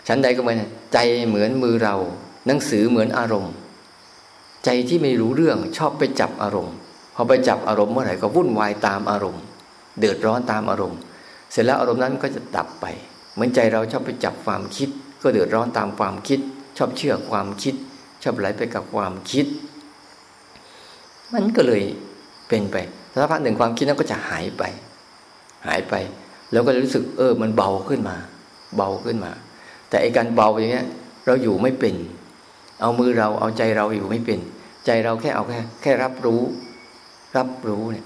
[0.08, 0.58] ฉันใดก็เหมือน
[0.94, 1.96] ใจเหมือนมือเรา
[2.48, 3.54] หนังสือเหมือนอารมณ์
[4.66, 6.76] ใจที่ไม่รู้เรื่องชอบไปจับอารมณ์
[7.16, 9.42] พอไปจับอารมณ์เมื่อไหร่ก็วุ่นวายตามอารมณ์
[10.00, 11.00] เดือดร้อนตามอารมณ์
[11.52, 12.86] เสร็จแล้วอารมณ์นั้นก็จะดับไป
[13.34, 14.90] เหมือนใจเราชอบไปจับความคิด
[15.22, 16.40] ก็เดือดร้อนตามความคิด
[16.78, 17.76] ชอบเชื่อความคิด
[18.24, 19.46] ชอบไหลไปกับความคิด
[21.34, 21.84] มันก็เลย
[22.48, 22.76] เป็นไป
[23.14, 24.64] สักพักหนึ่งความคิดนั้นก็จะหายไป
[25.68, 25.94] หายไป
[26.52, 28.16] แล้วก็รู้สึกเออมันเบาขึ้นมา
[28.76, 29.32] เบาขึ้นมา
[29.92, 30.88] แต่ไอการเบาอย่างเงี้ย
[31.26, 31.96] เราอยู่ไม่เป็น
[32.82, 34.40] เอามือเราเอาใจเราอยู่ไม่เป็น
[34.86, 36.42] ใจเราแค่เอาแค่แค่รับรู้
[37.38, 38.06] รับรู้เนี่ย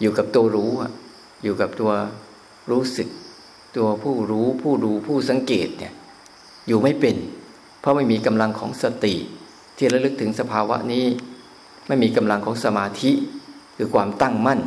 [0.00, 0.90] อยู่กับตัวรู้อะ
[1.44, 1.92] อยู่กับตัว
[2.70, 3.08] รู้สึก
[3.76, 5.92] ตัวผู้รู้ผู้ดูผู้สังเกตเนี่ย
[6.68, 7.16] อยู่ไม่เป็น
[7.80, 9.14] เพราะไม่มีกำลังของสติ
[9.76, 11.06] ที่ระลึกถึงสภาวะนี้
[11.88, 13.12] ไม่มีกำลังของสมาธิ
[13.76, 14.60] คือความตั้งมั่น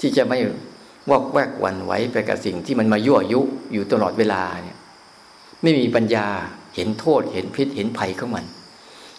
[0.00, 0.38] ที่จะไม่
[1.10, 3.40] วอกแวกวันไหวไปกับสิ่งที่มันมายั่วยุ
[3.72, 4.78] อยู่ตลอดเวลาเนี่ย
[5.62, 6.26] ไม่มีปัญญา
[6.74, 8.44] เห็นโทษ เห็นพิษเห็นภัยของมัน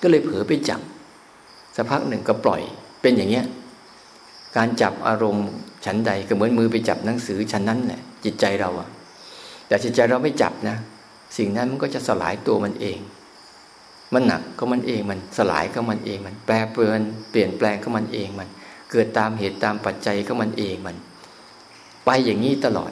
[0.01, 0.81] ก็เลยเผลอไปจับ
[1.75, 2.61] สักพักหนึ่งก็ปล่อย
[3.01, 3.45] เป็นอย่างเงี้ย
[4.57, 5.47] การจับอารมณ์
[5.85, 8.89] ชั้นใดก็เหมือนมือไปจับหนังสือชั้นนั้นแหละจิตใจเราอะ
[9.67, 10.77] แต่จิตใจเราไม่จับนะ
[11.37, 12.99] สิ่งนั้นมันก็จะสลายตัวมันเอง
[14.13, 17.01] มันหนักก็มันเองมันสลายก็มันเองมัน แปรเปลี่ยน
[17.31, 18.49] เปลี่ยนแปลงก็มันเองมัน
[18.91, 20.95] เกิดตามเหตุตามปัจจัยก็มันเองมัน
[22.05, 22.91] ไปอย่างนี้ตลอด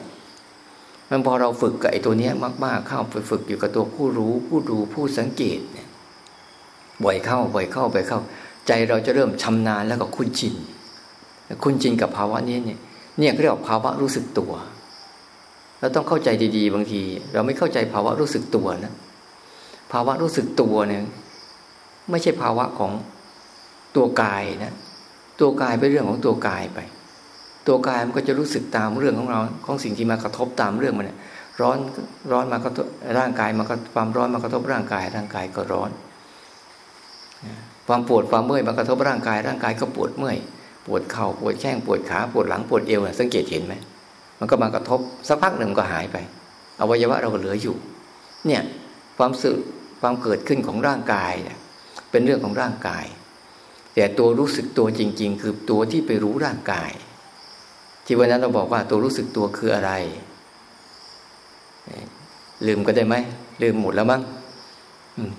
[1.14, 2.32] มันพอเราฝึกกับไอ้ตัวเนี้ย
[2.64, 5.88] มาก ๆ เข้าไปฝึกอยู่กับตัวผู้รู้ผู้ดูผู้สังเกตเนี่ย
[7.04, 8.20] บ่อยเข้าบ่อยเข้าบ่อยเข้า
[8.66, 10.54] ใจเราจะเริ่มชำนาญแล้วก็คุ้นชิน
[11.62, 12.78] คุ้นชินกับภาวะนี้เนี่ย
[13.18, 14.52] เนี่ยเรียกว่าภาวะรู้สึกตัว
[15.80, 18.92] เราต้องเข้าใจดีๆ บางที เราไม่เข้าใจภาวะรู้สึกตัวนะ
[19.92, 21.02] ภาวะรู้สึกตัวเนี่ย
[22.10, 22.92] ไม่ใช่ภาวะของ
[23.96, 24.74] ตัวกายนะ
[25.40, 26.78] ตัวกายเป็นเรื่องของตัวกายไป
[27.66, 31.10] ตัวกายมันก็จะรู้สึกตามเรื่องของเราของสิ่งที่มากระทบตามเรื่องมัน
[31.60, 31.78] ร้อน
[32.32, 32.86] ร้อนมากระทบ
[33.18, 35.90] ร่างกายมันก็ความร้อนมากระทบร่างกาย ร่างกายก็ร้อน
[37.88, 40.36] ความปวดความเมื่อยมากระทบร่างกาย ร่างกายก็ปวดเมื่อย
[40.86, 43.74] ปวดเข่าปวดแข้งปวดขาปวดหลังปวดเอวสังเกตเห็นไหม
[44.38, 46.16] มันก็มากระทบสักพักหนึ่งก็หายไป
[46.80, 47.76] อวัยวะเราก็เหลืออยู่
[48.46, 48.62] เนี่ย
[49.18, 49.58] ความสึก
[50.00, 51.58] ความเกิดขึ้นของร่างกายเนี่ย
[52.10, 53.04] เป็นเรื่องของร่างกาย
[53.94, 56.90] แต่ตัวรู้สึกตัวจริง ๆ คือตัวที่ไปรู้ร่างกาย
[58.04, 59.92] ที่วันนั้นเราบอกว่าตัวรู้สึกตัวคืออะไร
[62.66, 63.14] ลืมก็ได้ไหม
[63.62, 64.22] ลืมหมดแล้วมั้ง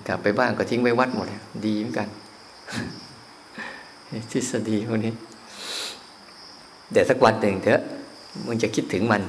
[0.06, 1.26] กลับไปบ้านก็ทิ้งไว้วัดหมด
[1.66, 2.08] ดีเหมือนกัน
[4.32, 5.12] ทฤษฎีพวกนี้
[6.92, 7.82] เดี๋ยวสักวันหนึ่งเถอะ
[8.46, 9.22] มึงจะคิดถึงมัน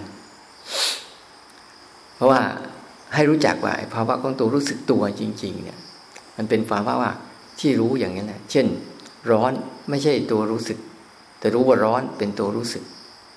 [2.15, 2.41] เพราะว่า
[3.15, 5.79] ให้รู้จักว่าภาวะของตัวรู้สึกตัวจริง ๆ เนี่ย
[6.37, 7.11] มันเป็นภาวะว่า
[7.59, 8.65] ที่รู้อย่างนี้นะเช่น
[9.31, 9.51] ร้อน
[9.89, 10.77] ไม่ใช่ตัวรู้สึก
[11.39, 12.83] แต่รู้ว่าร้อนเป็นตัวรู้สึก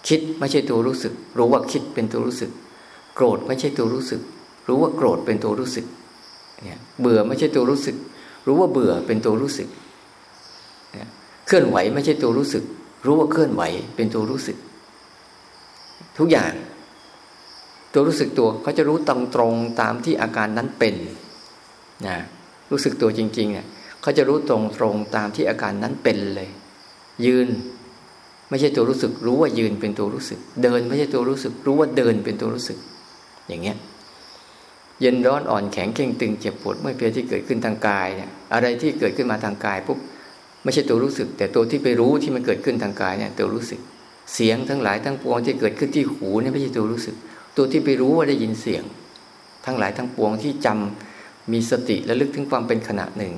[0.09, 2.51] คิดไม่ใช่ตัวรู้สึก รู้ว่าคิดเป็นตัวรู้สึก
[3.15, 4.21] โกรธไม่ใช่ตัวรู้สึก
[4.69, 5.87] รู้ว่าโกรธเป็นตัวรู้สึก
[6.65, 7.97] เนี่ยเบื่อไม่ใช่ตัวรู้สึก
[8.47, 9.69] รู้ว่าเบื่อเป็นตัวรู้สึก
[10.93, 11.09] เนี่ย
[11.47, 12.65] เคลื่อนไหวไม่ใช่ตัวรู้สึก
[13.07, 13.63] รู้ว่าเคลื่อนไหว
[13.97, 14.57] เป็นตัวรู้สึก
[16.19, 16.53] ทุกอย่าง
[17.93, 20.95] ตัวรู้สึกตัวเขาจะรู้ตรงตรงตามที่อาการนั้นเป็น
[22.07, 22.17] นะ
[22.71, 23.67] รู้สึกตัวจริงๆเนี่ย
[24.03, 26.51] เขาจะรู้ตรงตรงตามที่อาการนั้นเป็นเลย
[27.27, 27.49] ยืน
[28.49, 32.79] ไม่ใช่ตัวรู้สึก รู้ว่ายืนเป็นตัวรู้สึก เดินไม่ใช่ตัวรู้สึก รู้ว่าเดินเป็นตัวรู้สึก
[33.49, 33.77] อย่างเงี้ย
[35.01, 39.99] เย็นร้อนอ่อนแข็งเข่งตึงเจ็บปวดเมื่อเพียที่เกิดขึ้นทางกายเนี่ยอะไรที่เกิดขึ้นมาทางกายปุ๊บ
[40.65, 43.81] ไม่ใช่ตัวรู้สึก แต่ตัวที่ไปรู้ที่มันเกิดขึ้นทางกายเนี่ยตัวรู้สึก
[44.35, 47.17] เสียงทั้งหลายทั้งปวงที่เกิดขึ้นที่หูเนี่ยไม่ใช่ตัวรู้สึก
[47.57, 48.83] ตัวที่ไปรู้ว่าได้ยินเสียง
[49.67, 53.33] ทั้งหลายทั้งปวงที่จำมีสติและลึกถึงความเป็นขณะหนึ่ง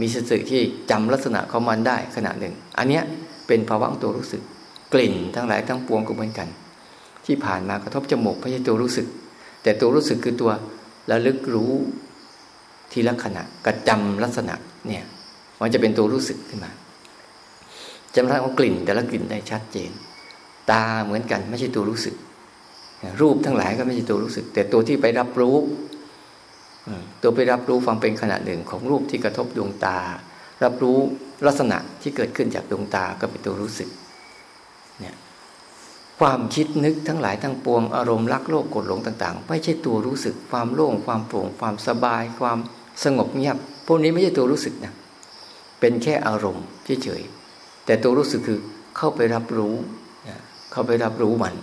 [0.00, 3.04] มีสติที่จำลักษณะของมันได้ขณะหนึ่ง อันเนี้ย
[3.48, 4.42] เป็นภาวะของตัวรู้สึก
[4.92, 6.48] กลิ่นทั้งหลายทั้งปวงก็เหมือนกัน
[7.26, 9.06] ที่ผ่านมากระทบจมูกไม่ใช่ตัวรู้สึก
[9.62, 10.50] แต่ตัวรู้สึกคือตัว
[11.10, 11.72] ระลึกรู้
[12.92, 14.54] ทีละขณะกระจำลักษณะ
[14.86, 15.04] เนี่ย
[15.60, 16.70] มันจะเป็นตัวรู้สึกขึ้นมา
[18.14, 19.90] จำได้ของกลิ่น แต่ละกลิ่นได้ชัดเจน
[20.70, 22.14] ตาเหมือนกันไม่ใช่ตัวรู้สึก
[23.20, 25.56] รูปทั้งหลายก็ไม่ใช่ตัวรู้สึก แต่ตัวที่ไปรับรู้
[27.22, 29.98] ตัวไปรับรู้ฟังเป็นขณะหนึ่งของรูปที่กระทบดวงตา
[30.64, 30.98] รับรู้
[31.46, 33.88] ลักษณะที่เกิดขึ้นจากดวงตาก็เป็นตัวรู้สึก
[35.00, 35.16] เนี่ย
[36.20, 42.58] ความคิดนึกทั้งหลายทั้งปวงอารมณ์รักโลภโกรธหลงต่าง ๆ ไม่ใช่ตัวรู้สึกความโล่งความโปร่งความสบาย ความ
[43.04, 44.92] สงบเงียบพวกนี้ไม่ใช่ตัวรู้สึกนะ
[45.80, 46.64] เป็นแค่อารมณ์
[47.02, 48.58] เฉยๆแต่ตัวรู้สึกคือ
[48.96, 49.74] เข้าไปรับรู้
[50.72, 51.54] เข้าไปรับรู้มัน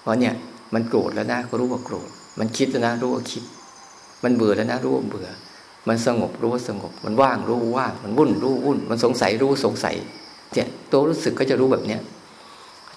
[0.00, 0.34] เพราะเนี่ย
[0.74, 2.08] มันโกรธแล้วนะก็รู้ว่าโกรธ
[2.38, 3.42] มันคิดแล้วนะรู้ว่าคิด
[4.24, 5.28] มันเบื่อแล้วนะรู้ว่าเบื่อ
[5.88, 9.96] มันสงบรู้ว่าสงบ มันว่างรู้ว่างมันวุ่นรู้วุ่น มันสงสัยรู้สงสัย
[10.54, 12.00] เนี่ยตัวรู้สึกก็จะรู้แบบเนี้ย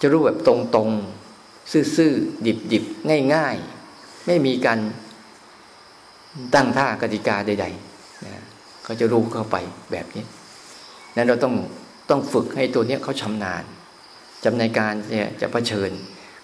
[0.02, 4.80] จะรู้แบบตรงๆ ซื่อๆดิบๆง่ายๆ ไม่มีการ
[6.54, 8.44] ตั้งท่ากติกาใดๆนะ
[8.84, 9.56] เขาจะรู้เข้าไป
[9.92, 10.26] แบบนี้
[11.16, 11.54] นั้นเราต้อง
[12.10, 13.64] ต้องฝึกให้ตัวเนี้ยเขาชำนาญ
[14.44, 15.92] จำในการเนี่ยจะะเผชิญ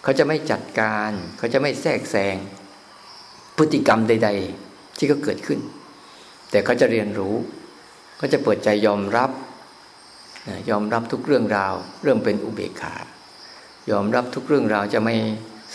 [0.03, 2.35] เขาจะไม่จัดการ เขาจะไม่แทรกแซง
[3.57, 4.29] พฤติกรรมใด
[4.63, 5.59] ๆ ที่ก็เกิดขึ้น
[6.53, 7.35] แต่เขาจะเรียนรู้
[8.17, 9.31] เขาจะเปิดใจยอมรับ
[10.69, 12.95] ยอมรับทุกเรื่องราว เริ่มเป็นอุเบกขา
[13.91, 15.15] ยอมรับทุกเรื่องราวจะไม่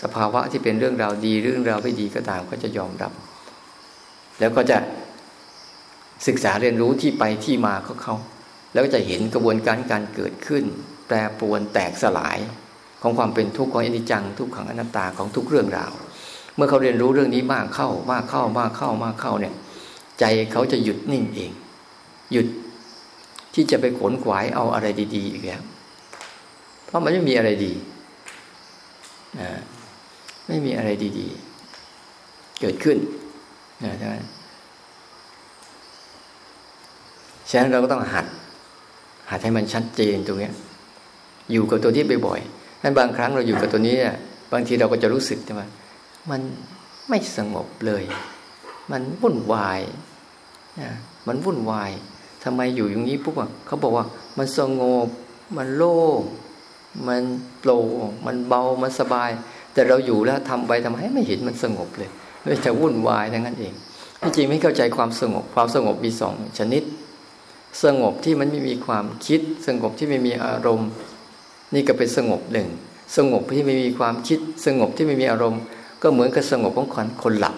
[0.01, 3.11] สภาวะที่เป็นเรื่องราวดีเรื่องราวไม่ดีก็ตามก็จะยอมรับ
[4.39, 4.77] แล้วก็จะ
[6.27, 8.15] ศึกษาเรียนรู้ที่ไปที่มาของเขา
[8.73, 10.63] แล้วก็จะเห็นกระบวนการการเกิดขึ้น
[11.07, 12.37] แปรปรวนแตกสลาย
[13.01, 15.91] ของความเป็นทุกข์ของอนิจจัง ทุกขังอนัตตาของทุกเรื่องราว
[16.55, 19.53] เมื่อเขาเรียนรู้เรื่องนี้มากเข้ามากเข้ามากเข้ามากเข้าเนี่ย
[20.19, 21.51] ใจเขาจะหยุดนิ่งเอง
[22.31, 22.47] หยุด
[23.53, 25.61] ที่จะไปขนขวายเอาอะไรดี ๆ อีกแล้ว
[26.85, 27.73] เพราะมันไม่มีอะไรดี
[29.39, 29.49] นะ
[30.47, 31.27] ไม่มีอะไรดี
[31.93, 32.97] ๆ เกิดขึ้น
[33.83, 34.15] นะใช่ไหม
[37.49, 38.25] ฉะนั้นเราก็ต้องหัด
[39.29, 40.49] หัดให้มันชัดเจนตรงนี้
[41.51, 43.95] อยู่กับตัวที่บ่อยๆนั้นบางครั้งเราอยู่กับตัวนี้
[44.53, 45.63] บางทีเราก็จะรู้สึกใช่ไหม
[46.29, 46.41] มัน
[47.09, 48.03] ไม่สงบเลย
[48.91, 49.81] มันวุ่นวาย
[50.79, 50.89] นะ
[51.27, 51.91] มันวุ่นวาย
[52.43, 54.05] ทำไมอยู่อย่างนี้ปุ๊บอะเขาบอกว่า
[54.37, 55.07] มันสงบ
[55.57, 56.21] มันโล่ง
[57.07, 57.21] มัน
[57.59, 59.29] โปร่ง มันเบา มันสบาย
[59.73, 62.09] แต่เราอยู่แล้วทำไปทำให้ไม่เห็นมันสงบเลย
[62.41, 63.73] ไม่จะวุ่นวายทั้งนั้นเอง
[64.21, 66.83] ที่จริงไม่เข้าใจความสงบ ความสงบมีสองชนิด
[67.83, 70.89] สงบที่มันไม่มีความคิด สงบที่ไม่มีอารมณ์
[71.73, 72.67] นี่ก็เป็นสงบหนึ่ง
[73.17, 75.61] สงบที่ไม่มีความคิด สงบที่ไม่มีอารมณ์
[76.01, 77.55] ก็เหมือนกับสงบของคนคนหลับ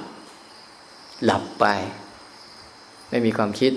[1.25, 1.65] หลับไป
[3.09, 3.73] ไม่มีความคิด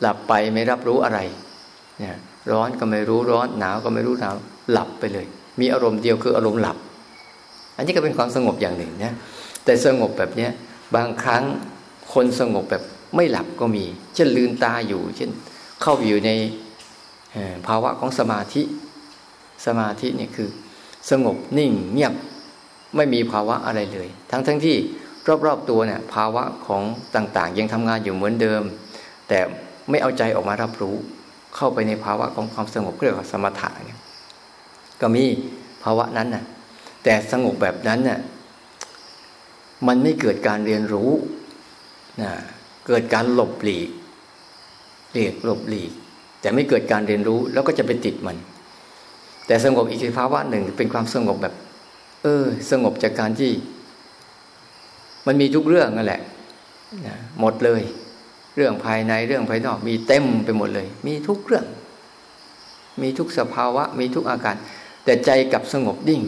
[0.00, 1.18] หลับไปไม่รับรู้อะไร
[1.98, 2.16] เนี่ย
[2.52, 4.34] ร้อนก็ไม่รู้ร้อนหนาวก็ไม่รู้หนาว
[4.70, 5.26] หลับไปเลย
[5.60, 6.76] มีอารมณ์เดียวคืออารมณ์หลับ
[7.76, 9.14] อันนี้ก็เป็นความสงบอย่างหนึ่งนะ
[9.64, 10.50] แต่สงบแบบเนี้ย
[10.96, 11.44] บางครั้ง
[12.14, 12.82] คนสงบแบบ
[13.16, 15.30] ไม่หลับก็มี เช่นลืมตาอยู่ เช่น
[15.82, 16.30] เข้าอยู่ใน
[17.66, 18.62] ภาวะของสมาธิ
[19.66, 20.48] สมาธิเนี่ยคือ
[21.10, 22.14] สงบนิ่งเงียบ
[22.96, 24.76] ไม่มีภาวะอะไรเลย ทั้งทั้งที่
[25.46, 26.82] รอบๆตัวเนี่ยภาวะของ
[27.16, 28.62] ต่างๆ ยังทำงานอยู่เหมือนเดิม
[29.28, 29.38] แต่
[29.90, 30.96] ไม่เอาใจออกมารับรู้
[31.56, 34.00] เข้าไปในภาวะของความสงบเรียกว่าสมถะเนี่ย
[35.00, 35.24] ก็มี
[35.82, 36.44] ภาวะนั้นน่ะ
[37.04, 38.18] แต่สงบแบบนั้นน่ะ
[39.88, 41.10] มันไม่เกิดการเรียนรู้
[42.22, 42.30] นะ
[42.86, 43.88] เกิดการหลบหลีก
[45.12, 45.92] เรียกหลบหลีก
[46.40, 48.36] แต่ไม่เกิดการเรียนรู้แล้วก็จะไปติดมัน
[49.46, 51.54] แต่สงบอีกสภาวะหนึ่งเป็นความสงบแบบ
[52.22, 53.50] เออ สงบจากการที่
[55.26, 56.20] มันมีทุกเรื่องนั่นแหละ
[57.06, 57.82] นะหมดเลย
[58.56, 61.66] เรื่องภายในเรื่องภายนอก มีเต็มไปหมดเลย มีทุกเรื่อง
[63.02, 64.56] มีทุกสภาวะ มีทุกอาการ
[65.04, 66.22] แต่ใจกับสงบดิ่ง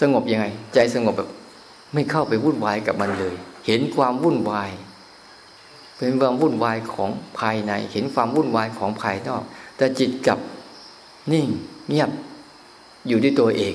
[0.00, 1.30] สงบยังไง ใจสงบแบบ
[1.94, 3.34] ไม่เข้าไปวุ่นวายกับมันเลย
[3.66, 4.70] เห็นความวุ่นวาย
[5.96, 9.42] เป็นความวุ่นวายของภายใน เห็นความวุ่นวายของภายนอก
[9.76, 10.38] แต่จิตกับ
[11.32, 11.48] นิ่ง
[11.88, 12.10] เงียบ
[13.08, 13.74] อยู่ที่ตัวเอง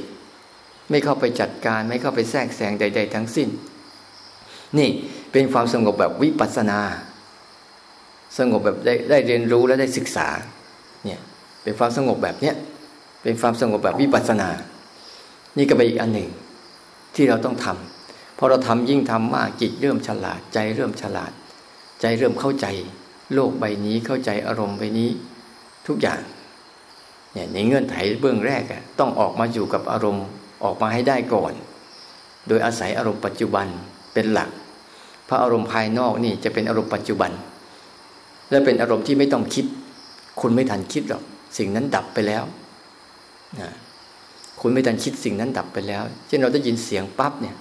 [0.89, 3.49] ไม่เข้าไปจัดการไม่เข้าไปแทรกแซงใด ๆ ทั้งสิ้น
[4.79, 4.89] นี่
[5.31, 6.79] เป็นความสงบแบบวิปัสนา
[8.37, 10.27] สงบแบบได้ได้เรียนรู้และได้ศึกษา
[11.05, 11.19] เนี่ย
[11.63, 12.55] เป็นความสงบแบบเนี้ย
[13.23, 14.49] เป็นความสงบแบบวิปัสนา
[15.57, 16.29] นี่ก็เป็นอีกอันหนึ่ง
[17.15, 21.31] ที่เราต้องทำพอเราทำยิ่งทำมากจิตเริ่มฉลาดใจเริ่มฉลาด
[22.01, 22.67] ใจเริ่มเข้าใจ
[23.33, 25.09] โลกใบนี้เข้าใจอารมณ์ใบนี้
[25.87, 26.21] ทุกอย่าง
[27.33, 30.25] เนี่ยในเงื่อนไขเบื้องแรกอะต้องออกมาอยู่กับอารมณ์
[30.63, 31.53] ออกมาให้ได้ก่อน
[32.47, 33.67] โดยอาศัยอารมณ์ปัจจุบัน
[34.13, 34.49] เป็นหลัก
[35.25, 37.31] เพราะอารมณ์ภายนอกนี่จะเป็นอารมณ์ปัจจุบัน
[38.49, 39.65] และเป็นอารมณ์ที่ไม่ต้องคิด
[40.41, 41.23] คุณไม่ทันคิดหรอก
[41.57, 42.43] สิ่งนั้นดับไปแล้ว
[43.59, 43.69] นะ
[44.61, 47.55] คุณไม่ทันคิดสิ่งนั้นดับไปแล้ว เช่นเราได้ยินเสียงปั๊บเนี่ย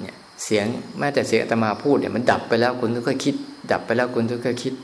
[0.00, 0.64] เนี่ย เสียง
[0.98, 3.34] แม้แต่เสียงอาตมาพูดเนี่ยมันดับไปแล้วคุณต้องค่อยคิด
[3.72, 4.74] ดับไปแล้วคุณต้องค่อยคิด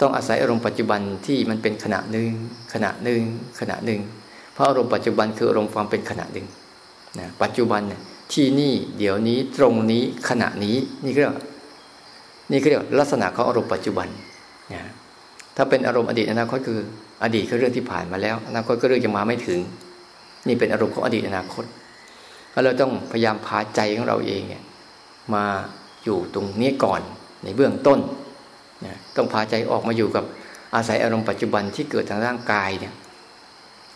[0.00, 2.30] ต้องอาศัยอารมณ์ปัจจุบันที่มันเป็นขณะหนึ่ง
[2.72, 3.22] ขณะหนึ่ง
[3.60, 4.00] ขณะหนึ่ง
[4.54, 6.46] เพราะอารมณ์ปัจจุบันคืออารมณ์ความเป็นขณะหนึ่ง
[7.18, 8.00] นะปัจจุบันเนี่ย
[8.32, 11.34] ที่นี่เดี๋ยวนี้ตรงนี้ขณะนี้นี่เรียก
[12.50, 14.08] นี่เรียกลักษณะของอารมณ์ปัจจุบัน
[14.74, 14.82] นะ
[15.56, 16.80] ถ้าเป็นอารมณ์อดีตอนาคตคือ
[17.22, 19.60] อดีตคือเรื่องที่ผ่านมาแล้ว อนาคตก็เรื่องยังมาไม่ถึง
[20.48, 21.64] นี่เป็นอารมณ์ของอดีตอนาคต
[22.64, 24.62] เราต้องพยายามพาใจของเราเองเนี่ย
[25.34, 25.44] มา
[26.04, 27.00] อยู่ตรงนี้ก่อน
[27.44, 27.98] ในเบื้องต้น
[28.86, 30.24] นะต้องพาใจออกมาอยู่กับ
[30.74, 32.92] อาศัยอารมณ์ปัจจุบันที่เกิดทางร่างกายเนี่ย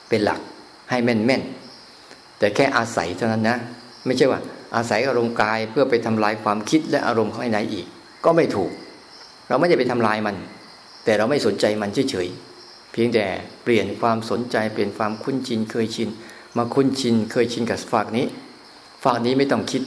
[0.09, 0.41] เป็นหลัก
[0.91, 1.43] ให้แม่นแม่น
[2.39, 3.59] แต่แค่อาศัยเท่านั้นนะ
[4.07, 4.41] ไม่ใช่ว่า
[4.77, 7.87] อาศัยอารมณ์กายเพื่อไปทำลายความคิดและอารมณ์ข้างในอีก
[8.25, 8.71] ก็ไม่ถูก
[9.49, 10.37] เราไม่ได้ไปทำลายมัน
[11.05, 13.25] แต่เราไม่สนใจมันเฉยๆเพียงแต่
[13.63, 16.09] เปลี่ยนความสนใจเปลี่ยนความคุ้นชินเคยชิน
[16.57, 18.27] มาคุ้นชินเคยชินกับฝากนี้
[19.05, 19.83] ฝากนี้ไม่ต้องคิด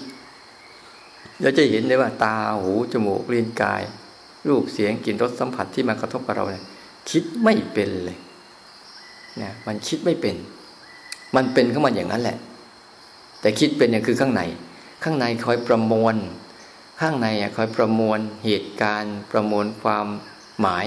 [1.42, 3.84] เราจะเห็นได้ว่าตาหูจมูกลิ้นกาย
[4.48, 6.64] รูปเสียงกลิ่นรสสัมผัสที่มากระทบกับเราเนี่ย
[7.10, 8.18] คิดไม่เป็นเลย
[9.42, 10.36] นะมันคิดไม่เป็น
[11.36, 12.38] มันเป็นของมันอย่างนั้นแหละ
[13.46, 14.42] แต่คิดเป็นอย่างคือข้างใน
[15.04, 16.16] ข้างในคอยประมวล
[17.02, 20.08] ข้างในคอยประมวลเหตุการณ์ ประมวลความ
[20.60, 20.86] หมาย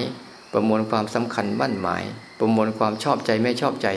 [0.53, 2.03] ประมวลความสำคัญมั่นหมาย
[2.39, 3.89] ประมวลความชอบใจไม่ชอบใจ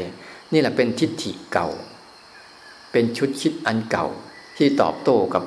[0.52, 1.70] นี่แหละเป็นทิฏฐิเก่า
[2.92, 4.08] เป็นชุดคิดอันเก่า
[4.58, 5.44] ที่ตอบโต้กับ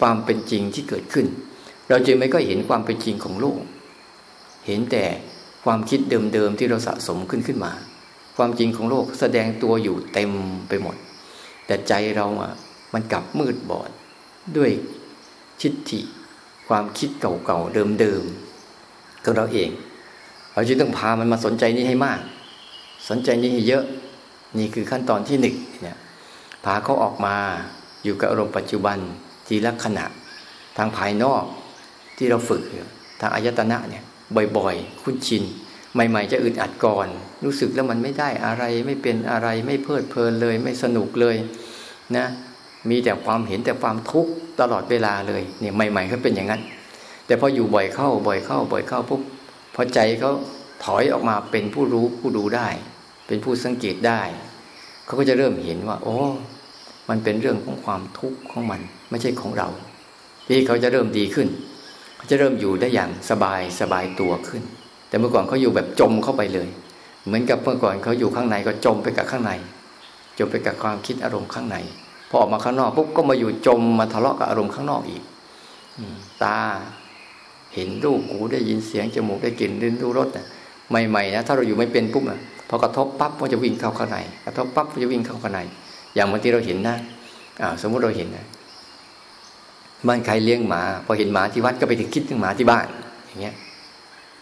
[0.00, 1.26] ความเป็นจริงที่เกิดขึ้น
[1.88, 3.60] เราจึงไม่ก็เห็นความเป็นจริงของโลก
[4.66, 5.04] เห็นแต่
[5.64, 7.72] ความคิดเดิมๆที่เราสะสมขึ้นขึ้นมา
[8.36, 10.30] ความจริงของโลกแสดงตัวอยู่เต็ม
[10.70, 10.96] ไปหมด
[11.66, 12.52] แต่ใจเราอะ
[12.94, 13.90] มันกลับมืดบอด
[14.56, 14.70] ด้วย
[15.60, 16.00] ชิดทิ
[16.68, 19.70] ความคิดเก่าๆเดิมๆของเราเอง
[20.52, 22.20] เราจึงต้องพามันมาสนใจนี้ให้มาก
[23.08, 23.84] สนใจนี้ให้เยอะ
[24.58, 25.98] นี่คือขั้นตอนที่หนึ่งเนี่ย
[26.64, 27.36] พาเขาออกมา
[28.04, 28.98] อยู่กับอารมณ์ปัจจุบัน
[29.46, 30.06] ทีละขณะ
[30.76, 31.44] ทางภายนอก
[32.16, 32.62] ที่เราฝึก
[33.20, 34.04] ทางอายตนะเนี่ย
[34.56, 35.44] บ่อยๆ คุ้นชิน
[35.94, 37.08] ใหม่ ๆ จะอึดอัดก่อน
[37.44, 41.36] รู้สึกแล้วมันไม่ได้อะไร ไม่เป็นอะไรไม่เพลิดเพลินเลย ไม่สนุกเลย
[42.16, 42.26] นะ
[42.90, 44.30] มีแต่ความเห็นแต่ความทุกข์
[44.60, 46.62] ตลอดเวลาเลยเนี่ยใหม่ๆเขาเป็นอย่างนั้น
[47.26, 49.22] แต่พออยู่บ่อยเข้าบ่อยเข้า บ่อยเข้าปุ๊บ
[49.74, 50.32] พอใจเขา
[50.84, 52.68] ถอยออกมาเป็นผู้รู้ผู้ดูได้
[53.26, 54.22] เป็นผู้สังเกตได้
[55.04, 56.16] เขาก็จะเริ่มเห็นว่า โอ้
[57.08, 58.80] มันเป็นเรื่องของความทุกข์ของมัน
[59.10, 59.68] ไม่ใช่ของเรา
[60.48, 61.48] ที่เขาจะเริ่มดีขึ้น
[62.16, 64.62] เขาจะเริ่มอยู่ได้อย่างสบายสบายตัวขึ้น
[65.14, 66.68] แต่เมื่อก่อนเขาอยู่แบบจมเข้าไปเลย
[67.26, 69.52] เหมือนกับเมื่อก่อนเขาอยู่ข้างในก็จมไปกับข้างใน
[70.38, 71.76] จมไปกับความคิดอารมณ์ข้างใน
[72.28, 75.22] พอออกมาข้างนอกปุ๊บก็มาอยู่จมมาทะเลาะกับอารมณ์ข้างนอกอีก
[76.42, 76.58] ตา
[77.74, 80.28] เห็นรูปหูได้ยินเสียงจมูกได้กลิ่นลิ้นรู้รส
[80.88, 85.60] ใหม่ๆนะถ้าเราอยู่ไม่เป็นปุ๊บนะพอกระทบปั๊บมันจะวิ่งเข้าข้างในกระทบปั๊บมันจะวิ่งเข้าข้างใน
[86.14, 86.96] อย่างบางทีเราเห็นนะ
[87.62, 88.46] อ่าสมมุติเราเห็นนะ
[90.06, 92.86] บ้านใครเลี้ยงหมา พอเห็นหมาที่วัดก็ไปถึงคิดถึงหมาที่บ้าน
[93.28, 93.54] อย่างเงี้ย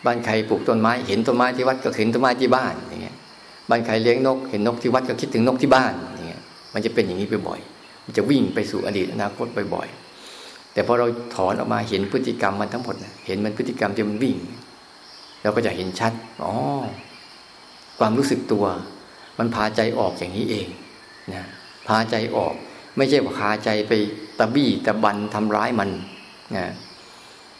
[0.07, 3.17] บ้านใครปลูกต้นไม้เห็นต้นไม้ที่วัดก็เห็นต้นไม้ที่บ้านอย่างเงี้ย
[3.71, 6.43] บ้านใครเลี้ยงนก เห็นนกที่วัดก็คิดถึงนกที่บ้านอย่างเงี้ย
[6.75, 7.61] มันจะเป็นอย่างนี้ไปบ่อย
[8.05, 14.37] มันจะวิ่งไปสู่อดีตอนาคตบ่อยๆแต่พอเราถอนออกมาเห็นพฤติกรรมมันทั้งหมดเห็นมันพฤติกรรมที่มันวิ่ง
[15.43, 16.13] เราก็จะเห็นชัด
[16.45, 16.53] อ๋อ
[17.99, 18.65] ความรู้สึกตัว
[19.39, 20.67] มันพาใจออกอย่างนี้เอง
[21.33, 21.45] นะ
[21.89, 22.55] พาใจออก
[22.97, 23.93] ไม่ใช่พาใจไป
[24.39, 25.91] ตะบี้ตะบันทำร้ายมัน
[26.57, 26.65] นะ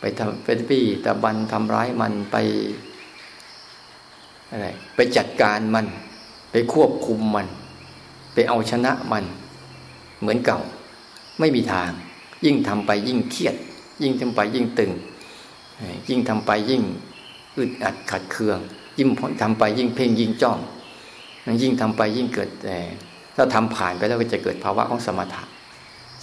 [0.03, 2.37] ไปทำเป็นพี่ตะบันทำร้ายมันไป
[4.51, 5.87] อะไรไปจัดการมัน
[6.51, 7.47] ไปควบคุมมัน
[8.35, 9.25] ไปเอาชนะมัน
[10.21, 10.61] เหมือนเก่า
[11.39, 11.91] ไม่มีทาง
[12.45, 13.57] ยิ่งทำไปยิ่งเครียด
[14.03, 14.93] ยิ่งทำไปยิ่งตึง
[16.09, 16.83] ยิ่งทำไปยิ่ง
[17.59, 18.59] อึดอัดขัดเคือง
[18.99, 19.09] ยิ่ง
[19.43, 20.59] ทำไปยิ่งเพ่งยิ่งจ้อง
[21.63, 22.79] ยิ่งทำไปยิ่งเกิดแต่
[23.37, 25.43] ถ้าทำผ่านไปแล้วก็จะเกิดภาวะของสมถะ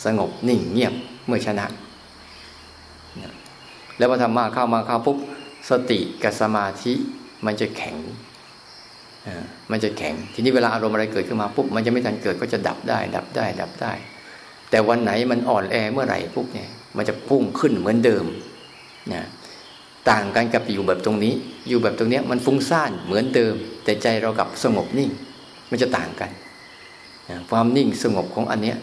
[0.06, 0.94] สงบนิ่งเงียบ
[1.26, 1.66] เมื่อชนะ
[4.00, 5.18] แล้วพอทำมาเข้ามาเข้าปุ๊บ
[5.70, 6.94] สติกับสมาธิ
[7.46, 7.98] มันจะแข็ง
[9.72, 13.94] มันจะแข็ง ทีนี้เวลาอารมณ์อะไรเกิดขึ้นมาปุ๊บมันจะไม่ทันเกิดก็จะดับได้ ดับได้ ดับได้
[14.70, 18.26] แต่วันไหนมันอ่อนแอเมื่อไหร่ปุ๊บเนี่ยมันจะพุ่งขึ้นเหมือนเดิม
[19.14, 19.24] นะ
[20.10, 21.34] ต่างกันกับอยู่แบบตรงนี้
[21.70, 25.10] อยู่แบบตรงนี้มันฟุ้งซ่านเหมือนเดิม แต่ใจเรากับสงบนิ่ง
[25.70, 26.32] มันจะต่างกัน
[27.50, 28.78] ความนิ่งสงบของอันเนี้ย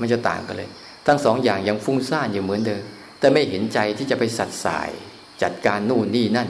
[0.00, 0.70] มันจะต่างกันเลย
[1.06, 2.82] ทั้งสองอย่างยังฟุ้งซ่านอยู่เหมือนเดิม
[3.18, 4.90] แต่ไม่เห็นใจที่จะไปสัดสาย
[5.42, 6.48] จัดการนู่นนี่นั่น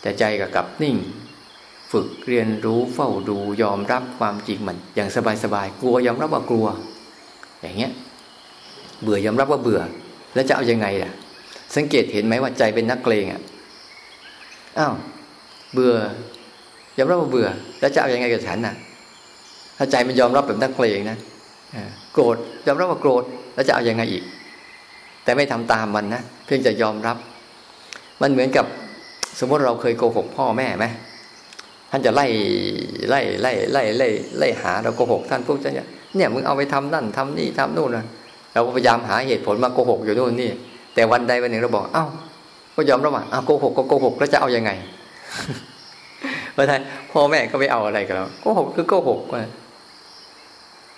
[0.00, 0.96] แต่ใจกับกับนิ่ง
[1.92, 5.08] ฝึกเรียนรู้เฝ้าดูยอมรับความจริงมัน อย่าง
[5.44, 6.66] สบายๆกลัวยอมรับว่ากลัว
[7.60, 7.92] อย่างเงี้ย
[9.02, 9.80] เบื่อยอมรับว่าเบื่อ
[10.34, 11.12] แล้วจะเอาอยังไงล่ะ
[11.76, 13.40] สังเกตเห็นไหมว่าใจเป็นนักเกรงอะ
[14.78, 14.94] อ้าว
[15.72, 15.94] เบื่อ
[16.98, 17.48] ยอมรับว่าเบื่อ
[17.80, 18.74] แล้วจะเอาอยังไงกับฉันน่ะ
[19.78, 21.18] ถ้าใจมันยอมรับแบบนักเกรงนะ
[22.12, 22.36] โกรธ
[22.66, 23.24] ยอมรับว่าโกรธ
[23.54, 24.24] แล้วจะเอาอยังไงอีก
[25.26, 27.16] แต่ไม่ทำตามมันนะเพียงจะยอมรับ
[28.22, 28.66] มันเหมือนกับ
[29.40, 30.86] สมมติเราเคยโกหกพ่อแม่ไหม
[31.90, 32.26] ท่านจะไล่
[33.10, 34.08] ไล่ไล่ไล่ไล่
[34.38, 38.04] ไล่หาเราโกหกท่านพวกเนี่ยเนี่ยมึงเอาไปทำนั่นทำนี่ทำนู่นนะ
[38.52, 40.50] เราก็พยายามหาเหตุผลมาโกหกอยู่นู่นนี่
[40.94, 42.06] แต่วันใดวันหนึ่งเราบอกเอ้า
[42.74, 44.70] ก็ยอมรับว่าอ้าโกหกก็โกหกแล้วจะเอายังไง
[46.52, 49.20] เพราะฉะนั้นพ่อแม่ก็ไม่เอาอะไรกับเราโกหกคือโกหก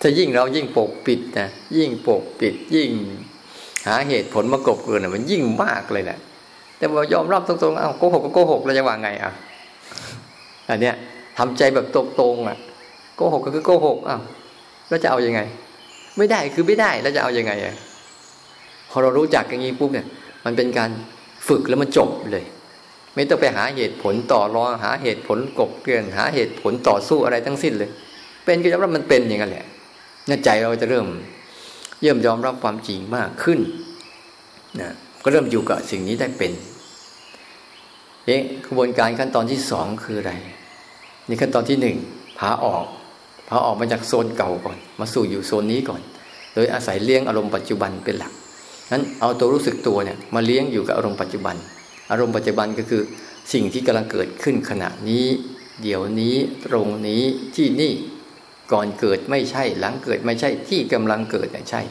[0.01, 2.89] ถ้ายิ่งเรายิ่งปกปิดนะยิ่งปกปิดยิ่ง
[3.87, 6.19] หาเหตุผลมากบเกินมันยิ่งมากเลยแหละ
[6.77, 9.31] แต่พอยอมรับตรงๆเอาโกหกก็โกหกเราจะว่าไงอะ
[10.69, 10.95] อันเนี้ย
[11.37, 12.57] ทำใจแบบตรงๆอะ
[13.15, 14.21] โกหกก็คือโกหกอ้าว
[14.89, 15.41] แล้วจะเอาอยัางไง
[16.17, 17.75] ไม่ได้คือไม่ได้แล้วจะเอาอยัางไงอะ
[18.89, 20.07] พอเรารู้จักอย่างนี้ปุ๊บเนี่ย
[20.45, 20.89] มันเป็นการ
[21.47, 22.45] ฝึกแล้วมันจบเลย
[23.15, 27.89] ไม่ต้องไปหาเหตุผลต่อรองหาเหตุผลกบเกลื่อนหาเหตุผลต่อสู้อะไรทั้งสิ้นเลย
[28.43, 29.65] เป็นก็ยอมรับมันเป็นอย่างนั้นแหละ
[30.29, 31.05] นั่นใจเราจะเริ่ม
[32.01, 33.59] เริ่มยอมรับความจริงมากขึ้น
[34.79, 34.91] นะ
[35.23, 36.51] ก็เริ่มอยู่กับสิ่งนี้ได้เป็น
[38.25, 40.33] เอ๊ะกระบวนการขั้นตอนที่สองคืออะไร
[41.27, 41.97] นี่ขั้นตอนที่หนึ่ง
[42.39, 42.85] พาออก
[43.49, 46.01] พาออกมาจากโซนเก่าก่อน มาสู่อยู่โซนนี้ก่อน
[46.55, 48.33] โดยอาศัยเลี้ยงอารมณ์ปัจจุบันเป็นหลัก
[48.91, 51.55] นั้นเอาตัวรู้สึกตัวเนี่ยมาเลี้ยงอยู่กับอารมณ์ปัจจุบัน
[52.11, 53.01] อารมณ์ปัจจุบันก็คือ
[53.53, 55.25] สิ่งที่กำลังเกิดขึ้นขณะนี้
[55.81, 56.35] เดี๋ยวนี้
[56.65, 57.23] ตรงนี้
[57.55, 57.91] ที่นี่
[58.73, 61.81] ก่อนเกิดไม่ใช่ หลังเกิดไม่ใช่ที่กำลังเกิดใช่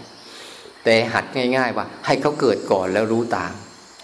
[0.85, 1.25] แต่หัด
[1.57, 3.53] ง่าย ๆ ว่า ให้เขาเกิดก่อนแล้วรู้ตาม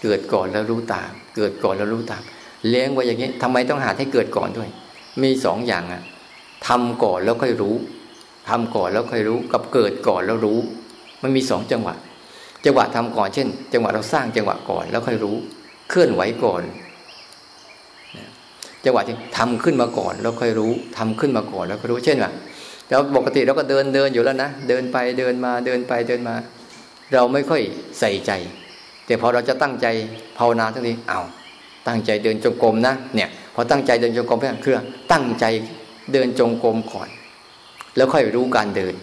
[0.03, 2.23] เกิดก่อนแล้วรู้ตาม เกิดก่อนแล้วรู้ตาม
[2.67, 4.69] เลี้ยงไว้อย่างนี้ทำไมต้องหัดให้เกิดก่อนด้วย
[5.23, 6.01] มีสองอย่างอะ
[6.67, 7.75] ทำก่อนแล้วค่อยรู้
[8.49, 10.59] ทำก่อนแล้วค่อยรู้ กับเกิดก่อนแล้วรู้
[11.23, 11.95] มันมีสองจังหวะ
[12.65, 15.35] จังหวะทำก่อนเช่น จังหวะเราสร้างจังหวะก่อนแล้วค่อยรู้
[15.89, 16.63] เคลื่อนไหวก่อน
[18.85, 22.31] จังหวะที่ทำขึ้นมาก่อนแล้วค่อยรู้ทำขึ้นมาก่อนแล้วค่อยรู้เช่นว่า
[22.89, 26.35] แล้วปกติเราก็เดินเดินอยู่แล้วนะเดินไปเดินมาเดินไปเดินมา
[27.13, 27.61] เราไม่ค่อย
[27.99, 28.31] ใส่ใจ
[29.05, 29.87] แต่พอเราจะตั้งใจ
[30.37, 31.21] ภาวนาทั้งนี้เอา
[31.87, 34.79] ตั้งใจเดินจงกรมนะเนี่ยพอตั้งใจเดินจงกรมเพื่อคือ
[35.11, 35.45] ตั้งใจ
[36.13, 37.09] เดินจงกรมก่อน
[37.95, 38.93] แล้วค่อยรู้การเดิน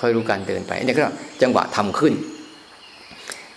[0.00, 1.02] ค่อยรู้การเดินไปนี่ก็
[1.42, 2.14] จังหวะทำขึ้น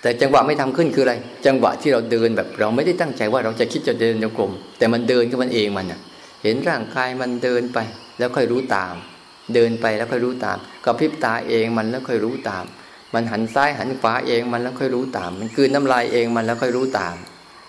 [0.02, 1.14] แต่จังหวะไม่ทำขึ้นคืออะไร
[1.46, 6.00] จังหวะที่เราเดินแบบเราไม่ได้ตั้งใจว่าเราจะคิดจะเดินจงกรมแต่มันเดินก็มันเองมันอะ
[6.44, 7.80] เห็นร่างกายมันเดินไป
[8.18, 8.94] แล้วค่อยรู้ตาม
[9.54, 12.66] เดินไปแล้วค่อยรู้ตามกับพริบตาเองมันแล้วค่อยรู้ตาม
[13.14, 17.16] มันหันซ้ายหันขวาเองมันแล้วค่อยรู้ตาม มันคืนน้ำลายเองมันแล้วค่อยรู้ตาม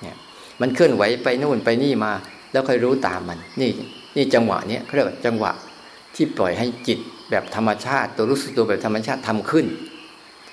[0.03, 0.17] เนี่ย
[0.61, 2.13] มันเคลื่อนไหวไปนู่นไปนี่มา
[2.53, 3.71] แล้วค่อยรู้ตามมัน นี่
[4.17, 5.53] นี่จังหวะเนี้ยเขาเรียกว่าจังหวะ
[6.15, 6.99] ที่ปล่อยให้จิต
[7.31, 9.67] แบบธรรมชาติ ตัวรู้สึกตัวแบบธรรมชาติทำขึ้น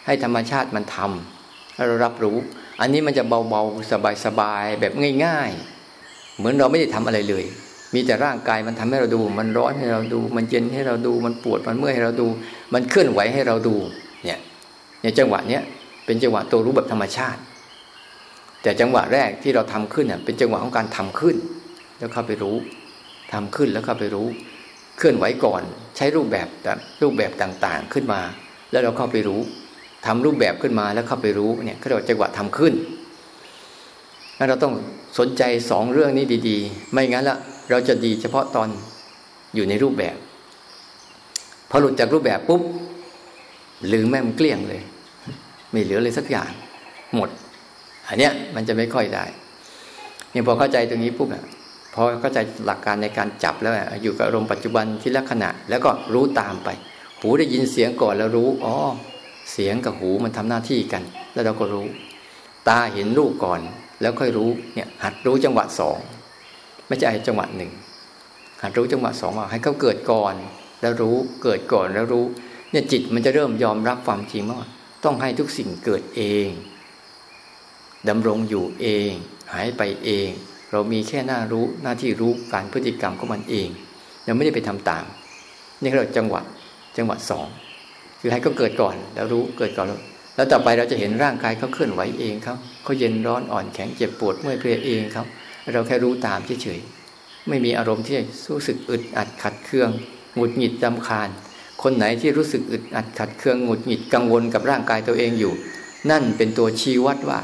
[0.06, 2.38] ให้ธรรมชาติมันทำให้เรารับรู้
[2.82, 3.92] อันนี้มันจะเบาๆ
[4.26, 4.94] สบายๆแบบ
[5.26, 5.50] ง่าย
[5.96, 7.46] ๆ เหมือนเราไม่ได้ทำอะไรเลย
[7.94, 12.28] มีแต่ร่างกายมันทำให้เราดู มันร้อนให้เราดู มันเย็นให้เราดู มันปวดมันเมื่อยให้เราดู
[12.74, 13.76] มันเคลื่อนไหวให้เราดู
[14.26, 14.40] เนี่ย
[15.04, 15.64] ในจังหวะเนี้ย
[16.06, 17.40] เป็นจังหวะตัวรู้แบบธรรมชาติ
[18.64, 21.36] แต่จังหวะแรกที่เราทำขึ้นเนี่ยเป็นจังหวะของการทำขึ้น
[21.98, 22.56] แล้วเข้าไปรู้
[23.34, 24.28] ทำขึ้นแล้วเข้าไปรู้
[24.98, 25.62] เคลื่อนไหวก่อน
[25.98, 26.48] ใช้รูปแบบ
[27.02, 28.22] รูปแบบต่างๆขึ้นมา
[28.72, 29.40] แล้วเราเข้าไปรู้
[30.06, 32.74] ทำรูปแบบขึ้นมาแล้วเข้าไปรู้เนี่ยเขาเรียกว่าจังหวะทำขึ้น
[34.36, 34.74] แล้วเราต้อง
[35.20, 37.38] สนใจสองเรื่องนี้ดี ๆ ไม่งั้นละ
[37.70, 38.70] เราจะดีเฉพาะตอน
[39.56, 40.18] อยู่ในรูปแบบ
[41.70, 42.62] พอหลุดจากรูปแบบปุ๊บ
[43.94, 44.82] ลืมแม่มเกลี้ยงเลย
[45.72, 46.50] ไม่เหลือเลยสักอย่าง
[47.16, 47.30] หมด
[48.08, 49.26] อันเนี้ยมันจะไม่ค่อยได้
[50.32, 51.44] เนี่ยพอเข้าใจตรงนี้ปุ๊บอะ
[51.94, 56.70] พอเข้าใจหลักการในการจับแล้วอยู่กับอารมณ์ปัจจุบันที่ลักษณะ แล้วก็รู้ตามไป
[57.20, 58.76] หูได้ยินเสียงก่อนแล้วรู้อ๋อ
[59.52, 61.04] เสียงกับหูมันทำหน้าที่กัน
[61.34, 61.86] แล้วเราก็รู้
[62.68, 63.60] ตาเห็นรูปก่อน
[64.02, 66.00] แล้วค่อยรู้เนี่ยหัดรู้จังหวะสอง
[66.88, 67.72] ไม่ใช่จังหวะหนึ่ง
[68.62, 70.34] หัดรู้จังหวะสองว่าให้เขาเกิดก่อน
[70.82, 72.26] แล้วรู้เกิดก่อนแล้วรู้
[72.72, 74.60] เนี่ยจิตมันจะเริ่มยอมรับความจริงว่า
[75.04, 76.48] ต้องให้ทุกสิ่งเกิดเอง
[78.10, 79.12] ดำรงอยู่เอง
[79.54, 80.30] หายไปเอง
[80.72, 83.70] เรามีแค่หน้ารู้หน้าที่รู้การพฤติกรรมของมันเอง
[84.26, 85.06] เราไม่ได้ไปทำตาม
[85.82, 86.42] นี่เราจังหวะ
[86.98, 87.48] จังหวะสอง
[88.20, 90.00] คือให้เขาเกิดก่อน แล้วรู้เกิดก่อนแล้ว
[90.36, 95.26] แล้วต่อไปเราจะเห็นร่างกายเขาเคลื่อนไหวเองเขาเขาเย็นร้อนอ่อนแข็งเจ็บปวดเมื่อยเพลียเองเขา
[95.74, 98.18] เราแค่รู้ตามเฉยๆไม่มีอารมณ์ที่
[98.52, 99.90] รู้สึกอึดอัดขัดเคือง
[100.36, 101.30] หงุดหงิดจำคาญ
[101.84, 105.54] คนไหนที่รู้สึกอึดอัดขัดเคืองหงุดหงิดกังวลกับร่างกายตัวเองอยู่
[106.12, 107.40] นั่นเป็นตัวชี้วัดว่า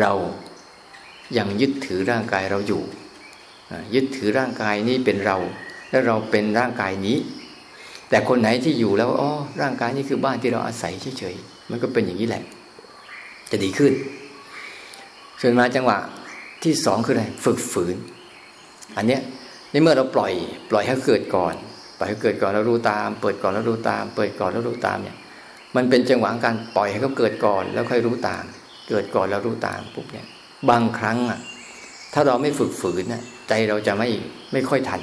[0.00, 0.12] เรา
[1.38, 2.82] ยังยึดถือร่างกายเราอยู่
[3.94, 5.36] ยึดถือร่างกายนี้เป็นเรา
[5.90, 7.16] และเราเป็นร่างกายนี้
[8.08, 12.42] แต่คนไหนที่อยู่แล้วอ๋อร่างกายนี่คือบ้านที่เราอาศัยเฉยๆมันก็เป็นอย่างนี้แหละ
[13.50, 13.92] จะดีขึ้น
[15.40, 15.98] ส่วนมาจังหวะ
[16.64, 17.96] ที่สองคืออะไรฝึกฝืน
[18.96, 19.20] อันเนี้ย
[19.70, 20.32] ในเมื่อเราปล่อย
[20.70, 21.54] ปล่อยให้เกิดก่อน
[21.98, 25.16] ปล่อยให้เกิดก่อนแล้วรู้ตาม เปิดก่อนแล้วรู้ตาม เปิดก่อนแล้วรู้ตามเนี่ย
[25.76, 28.44] มันเป็นจังหวะการปล่อยให้เขาเกิดก่อน แล้วค่อยรู้ตาม
[28.88, 30.26] เกิดก่อนแล้วรู้ตามปุ๊บเนี่ย
[30.70, 31.40] บางครั้งอะ
[32.14, 34.08] ถ้าเราไม่ฝึกฝืนน่ะใจเราจะไม่
[34.52, 35.00] ไม่ค่อยทัน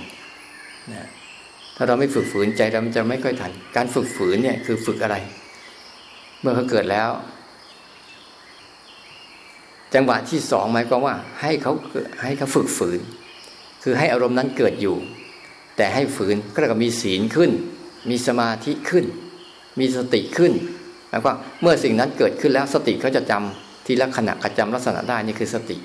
[0.93, 1.08] นะ
[1.76, 5.18] ถ้าเราไม่ฝึกฝืนใจเราจะไม่ค่อยทัน การฝึกฝืนเนี่ยคือฝึกอะไร
[6.41, 7.10] เมื่อเขาเกิดแล้ว
[9.93, 11.73] จังหวะที่สองหมายความว่าให้เขา
[12.23, 12.99] ให้เขาฝึกฝืน
[13.83, 14.95] คือให้อารมณ์นั้นเกิดอยู่
[15.77, 17.51] แต่ให้ฝืนก็จะมีศีลขึ้น
[18.09, 19.05] มีสมาธิขึ้น
[19.79, 20.53] มีสติขึ้น
[21.09, 25.77] หมายความเมื่อสิ่งนั้นเกิดขึ้นแล้วสติเขาจะจำทีละขณะกระจำลักษณะได้นี่คือสติ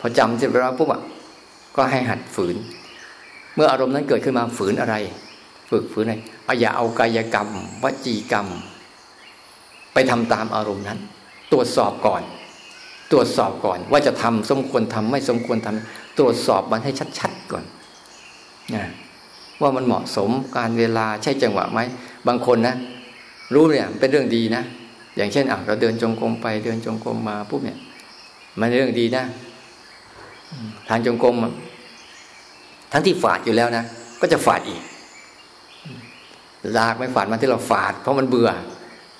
[0.00, 1.02] พอจำเสร็จแล้วปุ๊บอะ
[1.76, 2.56] ก็ให้หัดฝืน
[3.54, 4.94] เมื่ออารมณ์นั้นเกิดขึ้นมาฝืนอะไร
[5.70, 6.14] ฝึกฝืนอะไร
[6.60, 7.48] อย่าเอากายกรรม
[7.82, 8.46] วจีกรรม
[9.92, 10.98] ไปทำตามอารมณ์นั้น
[11.52, 12.22] ตรวจสอบก่อน
[13.12, 17.64] ตรวจสอบก่อน ว่าจะทำสมควรทำไม่สมควรทำตรวจสอบมันให้ชัดๆก่อน
[18.74, 18.84] นะ
[19.60, 21.80] ว่ามันเหมาะสมการเวลาใช่จังหวะไหม
[22.28, 22.74] บางคนนะ
[23.54, 24.62] รู้เนี่ยเป็นเรื่องดีนะ
[25.16, 27.78] อย่างเช่นอะเราเดินจงกรมไปเดินจงกรมมาปุ๊บเนี่ย
[28.60, 29.24] มันเรื่องดีนะ
[30.88, 31.36] ทางจงกรม
[32.92, 33.84] ทั้งที่ฝาดอยู่แล้วนะ
[34.20, 34.82] ก็จะฝาดอีก
[36.76, 38.50] ลากไม่ฝาดมาที่เราฝาด เพราะมันเบื่อ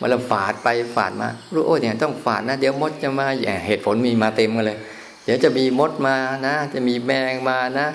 [0.00, 4.78] มันเราฝาดไปฝาดมารู้โอ้เนี่ยต้องฝาดนะ เดี๋ยวมดจะมาอย่างเหตุผลมีมาเต็มกันเลย
[5.24, 6.16] เดี๋ยวจะมีมดมา
[6.46, 7.86] นะ จะมีแมงมานะ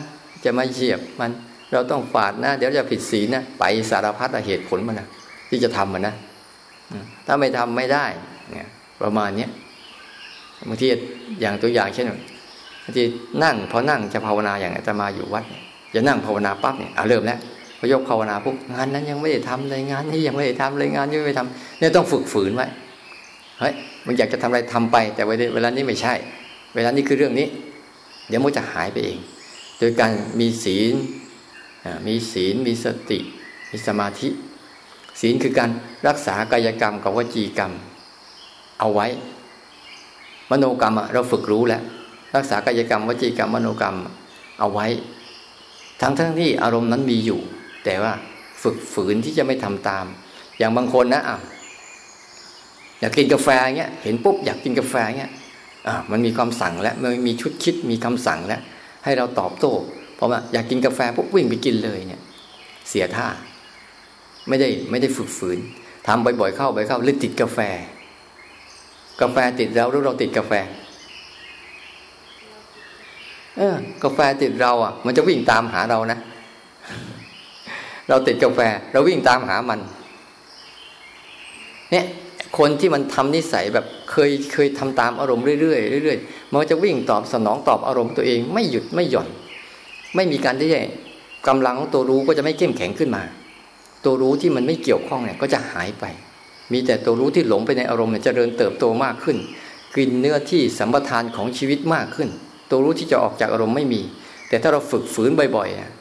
[0.43, 1.31] จะมาเหยียบมัน
[1.71, 5.07] เราต้องฝาดนะ เดี๋ยวจะผิดศีลนะไปสารพัดเหตุผลมันนะ
[5.49, 6.15] ที่จะทำมันนะ
[7.25, 8.05] ถ้าไม่ทำไม่ได้
[8.51, 8.67] เนี่ย
[9.01, 9.49] ประมาณเนี้ย
[10.69, 10.87] บางที
[11.41, 12.07] อย่างตัวอย่างเช่น
[12.83, 13.03] บางที
[13.43, 15.43] นั่งพอนั่งจะภาวนาอย่างจะมาอยู่วัด
[15.93, 17.39] จะนั่งภาวนาปั๊บเนี่ยเริ่มแล้ว
[17.81, 22.67] พยกภาวนาปุ๊บงานนั้นยังไม่ได้ทำเลยงานนี้ยังไม่ได้ทำเลยงานนี้ไม่ทำเนี่ยต้องฝึกฝืนไว้
[23.59, 23.73] เฮ้ย
[24.05, 25.23] มึงอยากจะทำอะไรทำไป แต่
[25.53, 26.13] เวลานี้ไม่ใช่
[26.75, 27.47] เวลานี้คือเรื่องนี้
[28.27, 29.17] เดี๋ยวมันจะหายไปเอง
[29.79, 30.93] โดยการมีศีล
[32.07, 33.19] มีศีลมีสติ
[33.71, 34.29] มีสมาธิ
[35.21, 35.69] ศีลคือการ
[36.07, 37.71] รักษากายกรรมกับวจีกรรม
[38.79, 39.07] เอาไว้
[40.51, 41.81] มโนกรรมเราฝึกรู้แล้ว
[42.35, 43.95] รักษากายกรรมวจีกรรม มโนกรรม
[44.59, 44.87] เอาไว้
[46.01, 47.41] ทั้งทั้งที่อารมณ์นั้นมีอยู่
[47.85, 48.13] แต่ว่า
[48.63, 50.05] ฝึกฝืนที่จะไม่ทำตาม
[50.57, 51.37] อย่างบางคนนะอะ
[52.99, 55.31] อยากกินกาแฟเงี้ย เห็นปุ๊บอยากกินกาแฟเงี้ย
[55.87, 58.61] อะมันมีความสั่งแล้วมันมีชุดคิดมีคำสั่งแล้ว
[59.03, 59.73] ให้เราตอบโต้
[60.15, 62.21] เพราะว่าอยากกินกาแฟปุ๊บวิ่งไปกินเลยเนี่ย
[62.89, 63.27] เสียท่า
[64.47, 65.59] ไม่ได้ไม่ได้ฝึกฝืน
[66.07, 67.59] ทำบ่อยๆเข้าไปเข้าเลยติดกาแฟ
[69.21, 70.53] กาแฟติดเราหรือเราติดกาแฟ
[73.57, 76.19] เออกาแฟติดเราอะ มันจะวิ่งตามหาเรานะ
[78.11, 78.59] เราติดกาแฟ
[78.93, 79.79] เราวิ่งตามหามัน
[81.91, 82.05] เนี่ย
[82.57, 89.27] คนที่มันทำนิสัยแบบเคยเคยทำตามอารมณ์เรื่อยๆเรื่อยๆมันจะวิ่งตอบสนองตอบอารมณ์ตัวเองไม่หยุดไม่หย่อน
[90.15, 90.81] ไม่มีการที่จะ
[91.47, 93.23] กำลังของตัวรู้ก็จะไม่เข้มแข็งขึ้นมา
[94.05, 96.05] ตัวรู้ที่มันไม่เกี่ยวข้องเนี่ยก็จะหายไป
[96.71, 99.37] มีแต่ตัวรู้ที่หลงไปในอารมณ์เนี่ยจะเริญเติบโตมากขึ้น
[99.95, 102.29] กินเนื้อที่สัมปทานของชีวิตมากขึ้น
[102.69, 104.01] ตัวรู้ที่จะออกจากอารมณ์ไม่มี
[104.49, 106.00] แต่ถ้าเราฝึกฝืนบ่อยๆ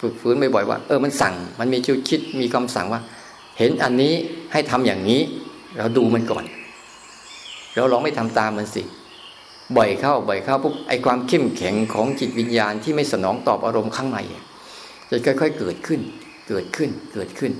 [0.00, 3.00] ฝึกฝืนบ่อยๆว่า เออมันสั่ง มันมีจุดคิดมีคำสั่งว่า
[3.58, 4.14] เห็นอันนี้
[4.52, 5.20] ให้ทำอย่างนี้
[5.78, 6.44] เราดูมันก่อน
[7.74, 8.82] เราลองไม่ทำตามมันสิ
[9.76, 14.18] บ่อยเข้าบ่อยเข้าปุ๊บไอความเข้มแข็งของจิตวิญญาณที่ไม่สนองตอบอารมณ์ข้างใน
[15.10, 16.00] จะค่อย ๆ เกิดขึ้น
[16.48, 17.52] เกิดขึ้นเกิดขึ้น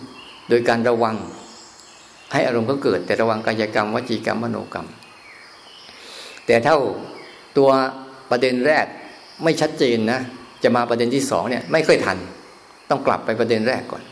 [0.48, 1.16] โดยการระวัง
[2.32, 4.88] ให้อารมณ์ก็เกิด แต่ระวังกายกรรมวจีกรรมมโนกรรม
[6.46, 6.78] แต่เท่า
[7.56, 7.70] ตัว
[8.30, 8.86] ประเด็นแรก
[9.42, 10.20] ไม่ชัดเจนนะ
[10.62, 12.18] จะมาประเด็นที่สองเนี่ย ไม่ค่อยทัน
[12.90, 14.02] ต้องกลับไปประเด็นแรกก่อน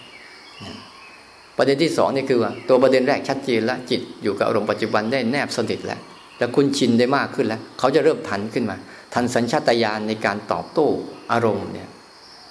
[1.58, 6.00] ประเด็นที่สองนี่คือว่าตัวประเด็นแรกชัดเจนแล้วจิตอยู่กับอารมณ์ปัจจุบันได้แนบสนิทแล้ว
[6.36, 8.76] แต่คุณชินได้มากขึ้นแล้ว เขาจะเริ่มทันขึ้นมา
[9.14, 10.88] ทันสัญชาตญาณในการตอบโต้
[11.32, 11.88] อารมณ์เนี่ย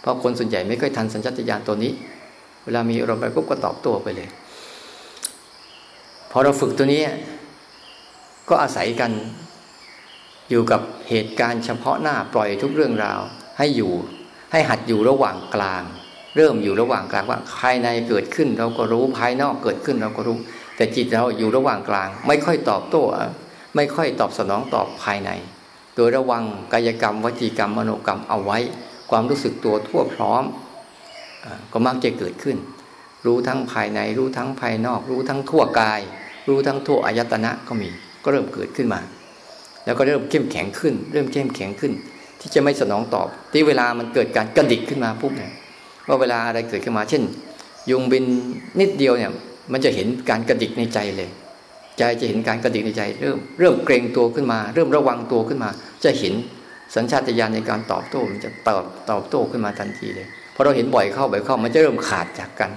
[0.02, 1.92] เพราะคนส่วนใหญ่ไม่ค่อยทันสัญชาตญาณตัวนี้
[2.66, 4.30] เวลามีอารมณ์ไปปุ๊บก็ตอบโต้ไปเลย
[6.32, 7.02] พอเราฝึกตัวนี้
[8.50, 9.12] ก็อาศัยกัน
[10.50, 13.22] อยู่กับเหตุการณ์เฉพาะหน้าปล่อยทุกเรื่องราว
[13.58, 13.94] ให้อยู่
[14.52, 15.84] ให้หัดอยู่ระหว่างกลาง
[16.36, 20.38] เริ่มอยู่ระหว่างกลางว่าภายในเกิดขึ้นเราก็รู้ภายนอกเกิดขึ้นเราก็รู้
[20.76, 23.04] แต่จิตเราอยู่ระหว่างกลาง ไม่ค่อยตอบโต้
[23.76, 25.32] ไม่ค่อยตอบสนองตอบภายใน
[25.96, 26.44] โดยระวัง
[26.74, 28.60] กายกรรมวจีกรรมมโนกรรมเอาไว้
[29.12, 30.44] ความรู้สึกตัวทั่วพร้อม
[31.72, 32.58] ก็มักจะเกิดขึ้น
[33.26, 36.02] รู้ทั้งภายใน รู้ทั้งภายนอก รู้ทั้งทั่วกาย
[36.48, 37.90] รู้ทั้งทั่วอายตนะก็มี
[38.24, 39.02] ก็เริ่มเกิดขึ้นมา
[39.86, 41.94] แล้วก็เริ่มเข้มแข็งขึ้น เริ่มเข้มแข็งขึ้น
[42.46, 45.52] ที่จะไม่สนองตอบ ที่เวลามันเกิดการกระดิกขึ้นมาปุ๊บเนี่ย
[46.08, 47.24] ว่าเวลาอะไรเกิดขึ้นมา เช่น
[47.90, 48.26] ยุงบิน
[48.80, 49.32] นิดเดียวเนี่ย
[49.72, 51.30] มันจะเห็นการกระดิกในใจเลย
[51.98, 55.70] ใจจะเห็นการกระดิกในใจ เริ่มเริ่มเกรงตัวขึ้นมา เริ่มระวังตัวขึ้นมา
[56.04, 56.34] จะเห็น
[56.96, 62.72] สัญชาตญาณในการตอบโต้มันจะตอบตอบโต้ขึ้นมาทันทีเลยพอเราเห็นบ่อยเข้าบ่อยเข้า มันจะเริ่มขาดจากกัน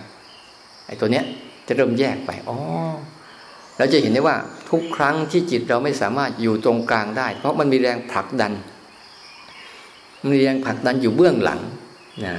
[0.87, 1.25] ไอ้ตัวเนี้ย
[1.69, 2.57] จะเริ่มแยกไปอ๋อ
[3.79, 4.37] เราจะเห็นได้ว่า
[4.71, 8.53] ทุกครั้งที่จิตเราไม่สามารถอยู่ตรงกลางได้ เพราะมันมีแรงผลักดัน
[10.21, 11.61] มันมีแรงผลักดันอยู่เบื้องหลัง
[12.27, 12.37] นะ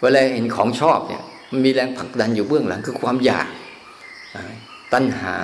[0.00, 3.48] เวลาเห็นของชอบเนี่ยมันมีแรงผลักดันอยู่เบื้องหลังคือความอยาก
[4.92, 5.36] ตัณหา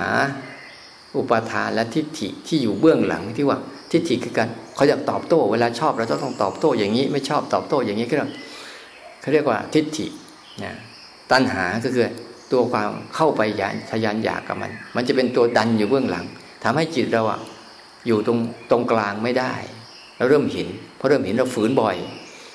[1.17, 3.57] อุปาทานและทิฏฐิที่อยู่เบื้องหลังที่ว่า
[3.91, 8.15] ทิฏฐิคือการเขาอยากตอบโต้ เวลาชอบเราต้องตอบโต้อย่างนี้ ไม่ชอบตอบโต้อย่างนี้ก็
[9.21, 10.07] เขาเรียกว่าทิฏฐิ
[10.63, 10.73] นะ
[11.31, 12.07] ตัณหาก็คือ
[12.51, 16.25] ตัวความเข้าไปยานทยานอยากกับมัน มันจะเป็นตัวดันอยู่เบื้องหลัง
[16.63, 17.39] ทำให้จิตเราอะ
[18.07, 18.39] อยู่ตรง
[18.71, 19.53] ตรงกลางไม่ได้
[20.17, 20.67] เราเริ่มเห็น
[21.05, 21.95] พอเริ่มเห็นเราฝืนบ่อย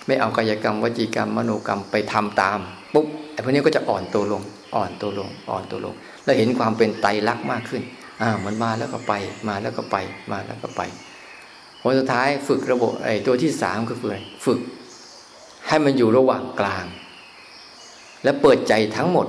[0.07, 2.59] ไม่เอากายกรรมวจีกรรมมโนกรรมไปทำตาม
[2.95, 4.43] ปุ๊บไอ้พวกนี้ก็จะอ่อนตัวลง
[4.77, 5.95] อ่อนตัวลง อ่อนตัวลง
[6.25, 7.83] แล้วเห็นความเป็นไตรลักษณ์มากขึ้น
[8.23, 9.13] อ่ามันมาแล้วก็ไป
[9.49, 9.97] มาแล้วก็ไป
[10.31, 10.81] มาแล้วก็ไป
[11.81, 14.13] ผลสุดท้ายฝึกระบบไอ้ตัวที่สามคือฝึก
[14.45, 14.61] ฝึก
[15.69, 16.85] ให้มันอยู่ระหว่างกลาง
[18.25, 19.27] และเปิดใจทั้งหมด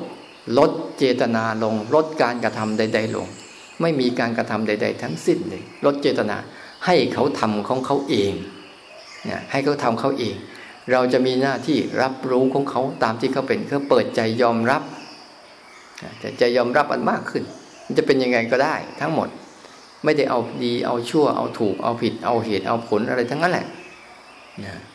[0.57, 3.27] ลดเจตนาลง ลดการกระทำใด ๆ ลง
[3.81, 6.37] ไม่มีการกระทำใด ๆ ทั้งสิ้นเลยลดเจตนา
[6.85, 8.33] ให้เขาทำของเขาเอง
[9.25, 10.35] เนี่ยให้เขาทำเขาเอง
[10.91, 14.81] เราจะมีหน้าที่รับรู้ของเขาตามที่เขาเป็นเขาเปิดใจยอมรับ
[16.19, 17.43] แต่ใจยอมรับมันมากขึ้น
[17.85, 19.29] มันจะเป็นยังไงก็ได้ทั้งหมด
[20.03, 23.67] ไม่ได้เอาดีเอาชั่วเอาถูกเอาผิด เอาเหตุเอาผลอะไรทั้งนั้นแหละ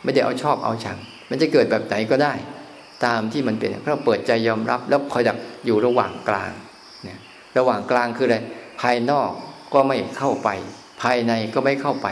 [0.03, 0.97] ไม่ได้เอาชอบเอาชัง
[1.29, 2.33] มันจะเกิดแบบไหนก็ได้
[3.05, 6.51] ตามที่มันเป็นเราเปิดใจยอมรับ แล้วคอยดักอยู่ระหว่างกลาง
[7.07, 7.19] นะ
[7.57, 8.37] ระหว่างกลางคืออะไร
[8.81, 9.29] ภายนอก
[9.73, 10.49] ก็ไม่เข้าไป
[11.01, 12.07] ภายในก็ไม่เข้าไป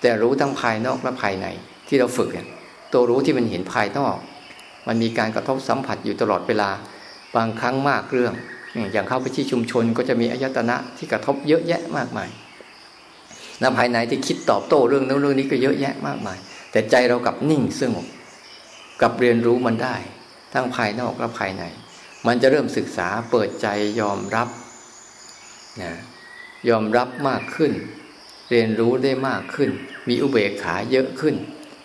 [0.00, 1.46] แต่รู้ทั้งภายนอกและภายใน
[1.88, 2.46] ที่เราฝึกเนี่ย
[2.92, 4.16] ตัวรู้ที่มันเห็นภายนอก
[4.88, 6.70] มันมีการกระทบสัมผัสอยู่ตลอดเวลา
[7.36, 8.34] บางครั้งมากเรื่อง
[8.92, 12.28] อย่างเข้าไปที่ชุมชนก็จะมีอายตนะที่กระทบเยอะแยะมากมาย
[13.60, 16.38] และภายในที่คิดตอบโต้เรื่องนั้นเรื่องนี้ก็เยอะแยะมากมาย
[16.72, 18.06] แต่ใจเรากับนิ่งสงบ
[19.02, 19.96] กับเรียนรู้มันได้
[20.52, 21.62] ทั้งภายนอกและภายใน
[22.26, 23.66] มันจะเริ่มศึกษาเปิดใจ
[24.00, 24.48] ยอมรับ
[25.82, 25.92] นะ
[26.68, 27.72] ยอมรับมากขึ้น
[28.50, 29.70] เรียนรู้ได้มากขึ้น
[30.08, 31.34] มีอุเบกขาเยอะขึ้น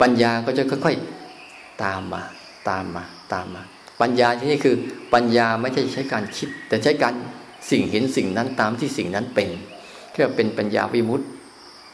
[0.01, 2.23] ปัญญาก็จะค่อยๆตามมา
[2.69, 3.03] ตามมา
[3.33, 3.61] ตามมา
[4.01, 4.75] ปัญญาที่นี่คือ
[5.13, 7.13] ปัญญาไม่ใช่ใช้การคิด แต่ใช้การ
[7.71, 9.49] สิ่งเห็นสิ่งนั้นตามที่สิ่งนั้นเป็น
[10.13, 11.27] เรียกเป็นปัญญาวิมุตต์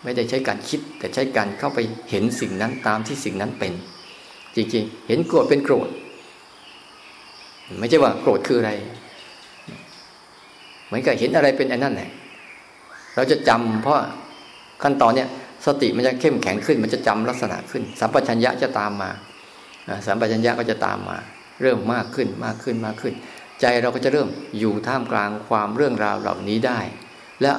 [0.03, 3.73] ไม่ได้ใช้การคิด แต่ใช้การเข้าไปเห็นสิ่งนั้นตามที่สิ่งนั้นเป็น
[4.55, 5.89] จริงๆ เห็นโกรธเป็นโกรธ
[7.79, 8.71] ไม่ใช่ว่าโกรธคืออะไร
[10.85, 12.09] เหมือนกับเห็นอะไรเป็นอันนั้นแหละ
[13.15, 13.97] เราจะจำเพราะ
[14.83, 15.27] ขั้นตอนเนี้ย
[15.65, 19.11] สติมันจะเข้มแข็งขึ้น มันจะจำลักษณะขึ้น สัมปชัญญะจะตามมา
[20.05, 21.17] สัมปชัญญะก็จะตามมา
[21.61, 23.13] เริ่มมากขึ้นมากขึ้นมากขึ้น
[23.61, 24.27] ใจเราก็จะเริ่ม
[24.59, 26.79] อยู่ท่ามกลางความเรื่องราวเหล่านี้ได้
[27.41, 27.51] และ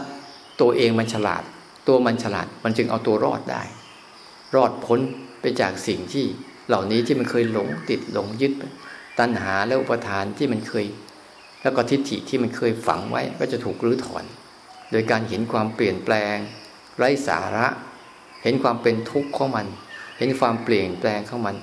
[0.61, 1.43] ตัวเองมันฉลาด
[1.89, 3.63] ตัวมันฉลาดมันจึงเอาตัวรอดได้
[4.55, 5.01] รอดพ้น
[5.41, 6.25] ไปจากสิ่งที่
[6.69, 8.53] เหล่านี้ที่มันเคยหลงติดหลงยึด
[9.19, 10.87] ตัณหาและอุปทานที่มันเคย
[11.63, 14.25] แล้วก็ทิฏฐิที่มันเคยฝังไว้ก็จะถูกรื้อถอน
[14.91, 16.37] โดยการเห็นความเปลี่ยนแปลง
[16.99, 17.67] ไร้สาระ
[18.43, 19.67] เห็นความเป็นทุกข์ของมัน
[20.19, 21.57] เห็นความเปลี่ยนแปลงของมัน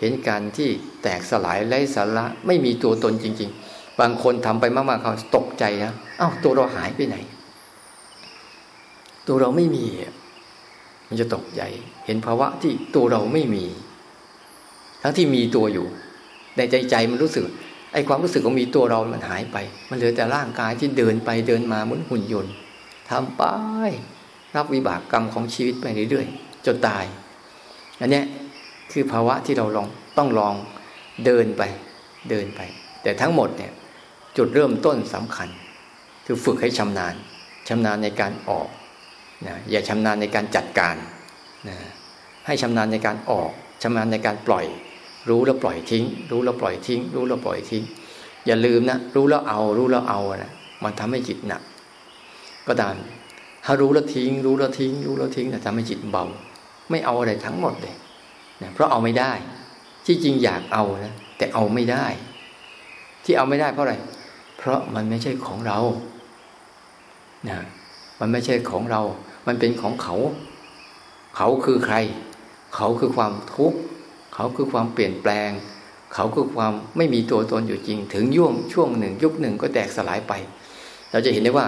[0.00, 0.68] เห็นการที่
[1.02, 7.16] แตกสลายไร้สาระไม่มีตัวตนจริง ๆ บางคนทำไปมากๆเขาตกใจนะอ้าวตัวเราหายไปไหน
[9.26, 9.86] ตัวเราไม่มี
[11.08, 11.62] มันจะตกใจ
[12.06, 13.64] เห็นภาวะที่ตัวเราไม่มี
[15.02, 15.86] ทั้งที่มีตัวอยู่
[16.56, 17.44] ในใจใจมันรู้สึก
[17.92, 19.56] ไอ้ความรู้สึกของมีตัวเรา มันหายไป
[19.90, 22.52] มันเหลือแต่ร่างกายที่เดินไปเดินมาเหมือนหุ่นยนต์
[23.10, 23.42] ทำไป
[24.56, 27.04] รับวิบากกรรมของชีวิตไปเรื่อยๆจนตาย
[28.00, 28.22] อันนี้
[28.92, 29.88] คือภาวะที่เราลอง
[30.18, 30.54] ต้องลอง
[31.24, 31.62] เดินไป
[32.30, 32.60] เดินไป
[33.02, 33.72] แต่ทั้งหมดเนี่ย
[34.36, 35.48] จุดเริ่มต้นสำคัญ
[36.26, 37.14] คือฝึกให้ชำนาญ
[37.68, 38.68] ชำนาญในการออก
[39.46, 40.96] นะอย่าชำนาญในการจัดการ
[41.68, 41.76] นะ
[42.46, 43.50] ให้ชำนาญในการออก
[43.82, 44.66] ชำนาญในการปล่อย
[45.28, 47.82] รู้แล้วปล่อยทิ้ง รู้แล้วปล่อยทิ้ง รู้แล้วปล่อยทิ้ง
[48.46, 50.52] อย่าลืมนะ รู้แล้วเอา รู้แล้วเอานะ
[50.84, 51.62] มันทำให้จิตหนัก
[52.66, 52.94] ก็ตาม
[53.64, 56.24] ถ้ารู้แล้วทิ้ง รู้แล้วทิ้ง รู้แล้วทิ้งนะทำให้จิตเบา
[56.90, 57.94] ไม่เอาอะไรทั้งหมดเลย
[58.62, 59.32] นะเพราะเอาไม่ได้
[60.06, 62.06] ที่จริงอยากเอานะแต่เอาไม่ได้
[63.24, 63.94] ที่เอาไม่ได้เพราะอะไร
[64.58, 65.78] เพราะมันไม่ใช่ของเรา
[67.48, 67.58] นะ
[68.20, 69.02] มันไม่ใช่ของเรา
[69.46, 70.16] มันเป็นของเขา
[71.36, 71.96] เขาคือใคร
[72.74, 73.78] เขาคือความทุกข์
[74.34, 75.50] เขาคือความเปลี่ยนแปลง
[76.14, 80.32] เขาคือความไม่มีตัวตนอยู่จริง ถึงย่วงช่วงหนึ่ง ยุคหนึ่งก็แตกสลายไป
[81.10, 81.66] เราจะเห็นได้ว่า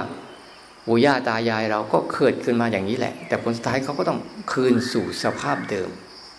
[0.87, 4.19] ปู่ย่าตายายเราก็เกิดขึ้นมาอย่างนี้แหละ แต่ผลสุดท้ายเขาก็ต้อง
[4.53, 5.91] คืนสู่สภาพเดิม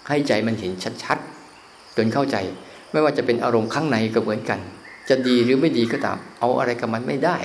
[0.08, 0.72] ให้ใจมันเห็น
[1.04, 2.38] ชัดๆจนเข้าใจ
[2.92, 4.60] ไม่ว่าจะเป็นอารมณ์ข้างในก็เหมือนกัน
[5.10, 7.38] จะดีหรือไม่ดีก็ตาม เอาอะไรกับมันไม่ได้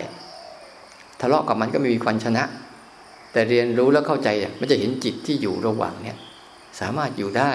[1.20, 2.44] ทะเลาะกับมันก็ไม่มีควันชนะ
[3.32, 6.16] แต่เรียนรู้แล้วเข้าใจอะมันจะเห็นจิตที่อยู่ระหว่างเนี่ย
[6.80, 7.53] สามารถอยู่ได้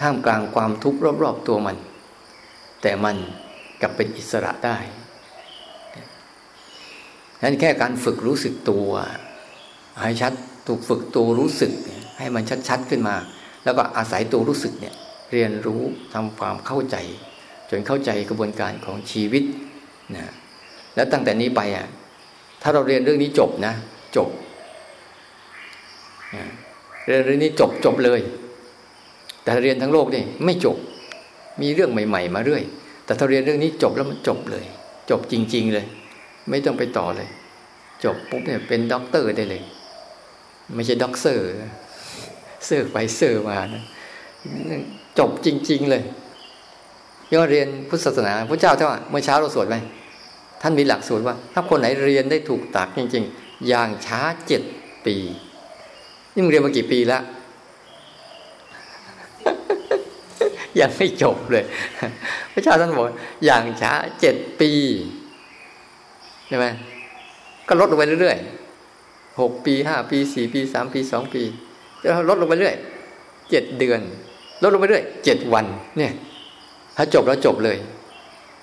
[0.00, 1.76] ท่ามกลางความทุกข์รอบๆตัวมัน
[2.82, 3.16] แต่มัน
[3.80, 4.78] กลับเป็นอิสระได้
[7.42, 8.88] นั้นแค่การฝึกรู้สึกตัว
[10.02, 10.32] ให้ชัด
[10.66, 11.72] ถูกฝึกตัวรู้สึก
[12.18, 13.16] ให้มันชัดๆขึ้นมา
[13.64, 14.94] แล้วก็อาศัยตัวรู้สึกเนี่ย
[15.32, 15.82] เรียนรู้
[16.14, 16.96] ทำความเข้าใจ
[17.70, 19.44] จนเข้าใจกระบวนการของชีวิต
[20.16, 20.32] นะ
[20.94, 21.86] แล้วตั้งแต่นี้ไปอะ
[22.62, 23.74] ถ้าเราเรียนเรื่องนี้จบนะ
[24.16, 24.28] จบ
[27.06, 28.20] เรียนเรื่องนี้จบจบเลย
[29.42, 30.76] แต่เรียนทั้งโลกนี่ไม่จบ
[31.62, 32.62] มีเรื่องใหม่ ๆ มาเรื่อย
[33.04, 34.64] แต่ถ้าเรียนเรื่องนี้จบแล้วมันจบเลย
[35.10, 35.86] จบจริง ๆ เลย
[36.50, 37.28] ไม่ต้องไปต่อเลย
[38.04, 39.62] จบปุ๊บเนี่ยเป็นด็อกเตอร์ได้เลย
[40.74, 41.42] ไม่ใช่ด็อกเตอร์
[42.64, 43.84] เซอร์ไปเซอร์มานะ
[45.18, 46.02] จบจริง ๆ เลย
[47.32, 49.76] ย่อเรียนพุทธศาสนาพระพุทธเจ้าเมื่อเช้าเราสวดไหม
[50.62, 54.62] ท่านมีหลักสูตรว่า ถ้าคนไหนเรียนได้ถูกหลักจริง ๆ อย่างช้าเจ็ด
[55.06, 55.16] ปี
[56.34, 57.22] นี่มึงเรียนมากี่ปีแล้ว
[60.80, 61.64] ยังไม่จบเลย
[62.52, 63.06] พระเจ้าท่านบอก
[63.44, 64.72] อย่างช้าเจ็ดปี
[66.48, 66.66] ใช่ไหม
[67.68, 71.42] ก็ลดลงไปเรื่อยๆหกปีห้าปีสี่ปีสามปีสองปี
[72.00, 72.76] แล้วลดลงไปเรื่อย
[73.50, 74.00] เจ็ดเดือน
[74.62, 75.66] ลดลงไปเรื่อยเจ็ดวัน
[75.98, 76.12] เนี่ย
[76.96, 77.76] ถ้าจบแล้วจบเลย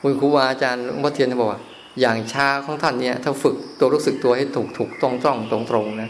[0.01, 1.61] คุณครูอาจารย์วัดเทียนบอกว่า
[1.99, 6.09] อย่างช้าของท่านเนี่ย ถ้าฝึกตัวรู้สึกตัวให้ถูกถูกตรงตรงตรงตรงนะ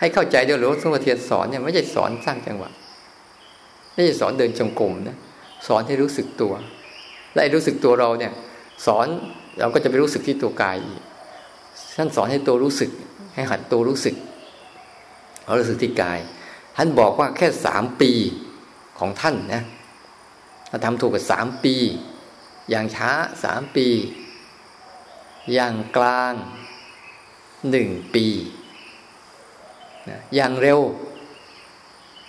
[0.00, 2.70] ให้เข้าใจด้วยหรือว่าสมวัดเทียนสอนเนี่ยไม่ใช่สอนสร้างจังหวะ
[3.92, 5.16] ไม่ใช่สอนเดินจงกรมนะ
[5.66, 6.52] สอนให้รู้สึกตัว
[7.34, 8.32] และรู้สึกตัวเราเนี่ย
[8.86, 9.06] สอน
[9.58, 11.02] เราก็จะไปรู้สึกที่ตัวกายอีก
[11.96, 12.90] ท่านสอนให้ตัวรู้สึก
[13.34, 14.14] ให้หัดตัวรู้สึก
[15.44, 16.18] เรารู้สึกที่กาย
[16.76, 18.12] ท่านบอกว่าแค่สามปี
[18.98, 19.62] ของท่านนะ
[20.68, 21.74] เราทำถูกกับสามปี
[22.70, 23.10] อย่างช้า
[23.44, 23.86] สามปี
[25.52, 26.34] อย่างกลาง
[27.70, 28.26] หนึ่งปี
[30.08, 30.80] นะอย่างเร็ว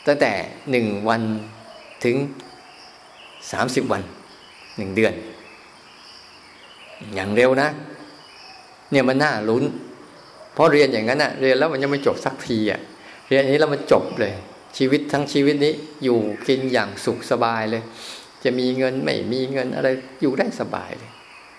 [0.05, 0.33] ตั้งแต่
[0.71, 1.21] หนึ่งวัน
[2.03, 2.15] ถึง
[3.51, 4.01] สามสิบวัน
[4.77, 5.13] หนึ่งเดือน
[7.15, 7.69] อย่างเร็วนะ
[8.91, 9.63] เนี่ยมันน่าลุ้น
[10.53, 12.79] เพราะเรียนอย่างนั้นอะเรียนแล้วมันยังไม่จบสักทีอะ
[13.29, 14.33] เรียนนี้แล้วมันจบเลย
[14.77, 15.73] ชีวิตทั้งชีวิตนี้
[16.03, 17.83] อยู่กินอย่างสุขสบายเลย
[18.43, 19.87] จะมีเงินไม่มีเงินอะไร
[20.21, 21.11] อยู่ได้สบายเลย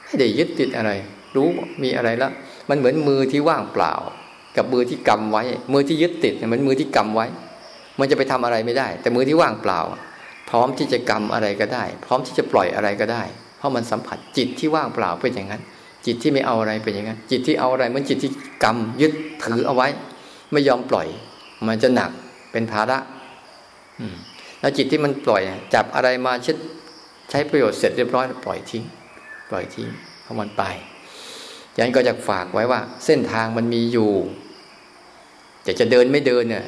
[0.05, 0.91] ไม่ได้ยึดติดอะไร
[1.37, 1.49] รู้
[1.83, 2.33] มีอะไรแล้ว
[2.69, 3.93] มันเหมือนมือที่ว่างเปล่า
[4.57, 7.27] กับมือที่กำไว้ มือที่ยึดติดเหมือนมือที่กำไว้
[7.99, 9.81] มันจะไปทำอะไรไม่ได้ แต่มือที่ว่างเปล่า
[10.51, 13.23] พร้อมที่จะกรรมอะไรก็ได้ พร้อมที่จะปล่อยอะไรก็ได้
[13.59, 15.63] เพราะมันสัมผัสจิตที่ว่างเปล่าเป็นอย่างนั้น
[16.07, 18.31] จิตที่ไม่เอาอะไรเป็นอย่างนั้น จิตที่เอาอะไรเหมือนจิตที่
[18.65, 19.13] กรรมยึด
[19.45, 19.89] ถือเอาไว้
[20.53, 21.07] ไม่ยอมปล่อย
[21.69, 22.11] มันจะหนัก
[22.53, 22.99] เป็นภาระ
[24.61, 25.43] แล้วจิตที่มันปล่อย
[25.75, 26.57] จับอะไรมาชด
[27.31, 28.85] ใช้ประโยชน์เสร็จเรียบร้อยปล่อยทิ้ง
[29.51, 29.89] ปล่อยทิ้ง
[30.23, 30.63] เพราะมันไป
[31.79, 34.11] ยันก็จะฝากไว้ว่า เส้นทางมันมีอยู่
[35.65, 36.65] แต่จะเดินไม่เดินเนี่ย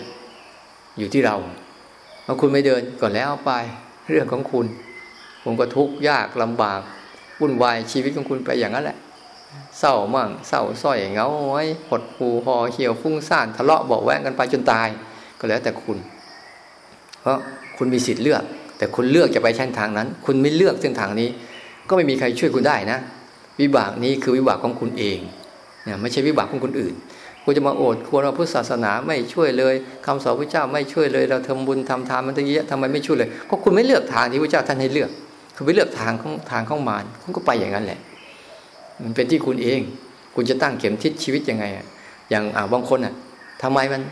[0.98, 1.36] อยู่ที่เรา
[2.26, 3.50] พอคุณไม่เดินก่อนแล้วไป
[4.10, 4.66] เรื่องของคุณ
[5.48, 6.80] ผมก็ทุกข์ยากลำบาก
[7.40, 8.98] วุ่นวายชีวิตของคุณไปอย่างนั้นแหละ
[9.78, 14.88] เศร้ามั่งเศร้าส้อยเงาไว้หดหูห่อเหี่ยวฟุ้งซ่านทะเลาะเบาแวงกันไปจนตาย
[15.38, 15.98] ก็แล้วแต่คุณ
[17.20, 17.38] เพราะ
[17.76, 18.42] คุณมีสิทธิ์เลือก
[18.78, 21.28] แต่คุณเลือกจะไปเส้นทางนั้น คุณไม่เลือกเส้นทางนี้
[21.88, 22.98] ก็ไม่มีใครช่วยคุณได้นะ
[23.60, 25.18] วิบากนี้คือวิบากของคุณเอง
[25.84, 26.94] เนี่ยไม่ใช่วิบากของคนอื่น
[27.44, 29.74] คุณจะมาโอดควรเราพุทธศาสนาไม่ช่วยเลย
[30.06, 35.10] คำสอนพระเจ้าไม่ช่วยเลย เราทำบุญทำทานมันตะกี้ทำไมไม่ช่วยเลยก็คุณไม่เลือกทางที่พระเจ้าท่านให้เลือก
[35.58, 38.00] คุณไปเลือกทางของทางของมารคุณก็ไปอย่างนั้นแหละ
[39.02, 39.80] มันเป็นที่คุณเอง
[40.34, 41.86] คุณจะตั้งเข็มทิศชีวิตยังไงอะ
[42.30, 43.14] อย่างอ่าบางคนอะ
[43.62, 44.02] ทำไมมัน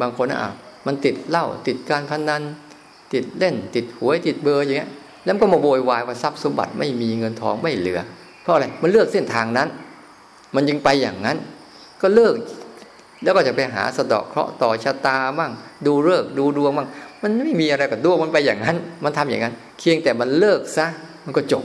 [0.00, 0.38] บางคนอะ
[0.86, 2.42] มันติดเหล้าติดการพนัน
[3.12, 4.90] ติดเล่น ติดหวยติดเบอร์อย่างเงี้ย
[5.24, 8.00] แล้วก็มาโวยวายว่าทรัพย์สมบัติไม่มีเงินทองไม่เหลือ
[8.42, 9.68] เพราะอะไรมันเลือกเส้นทางนั้น
[10.54, 11.36] มันยังไปอย่างนั้น
[12.00, 12.34] ก็เลิก
[13.22, 15.52] แล้วก็จะไปหาสะดอกเคราะห์ต่อชะตาบ้าง
[15.86, 16.88] ดูเลิกดูดวงบ้าง
[17.24, 20.86] มันไม่มีอะไรกับดวงมันไปอย่างนั้น มันทำอย่างนั้น เคียงแต่มันเลิกซะ
[21.24, 21.64] มันก็จบ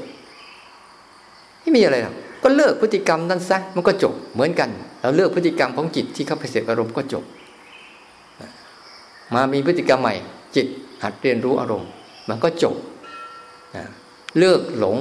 [1.62, 4.70] ไม่มีอะไรหรอกก็เลิกพฤติกรรมนั้นซะมันก็จบเหมือนกัน
[5.01, 7.24] เราเลิกพฤติกรรมของจิตที่เข้าไปเสพอารมณ์ก็จบ
[9.34, 10.16] มามีพฤติกรรมใหม่
[10.55, 10.68] จิต
[11.03, 11.89] หัดเรียนรู้อารมณ์
[12.30, 12.76] มันก็จบ
[14.39, 14.97] เลิกหลง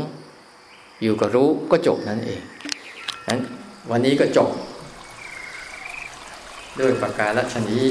[1.02, 2.40] อยู่กับรู้ก็จบนั่นเอง
[3.28, 3.40] นั้น
[3.90, 4.48] วันนี้ก็จบ
[6.80, 7.84] ด้วยประการละชนี้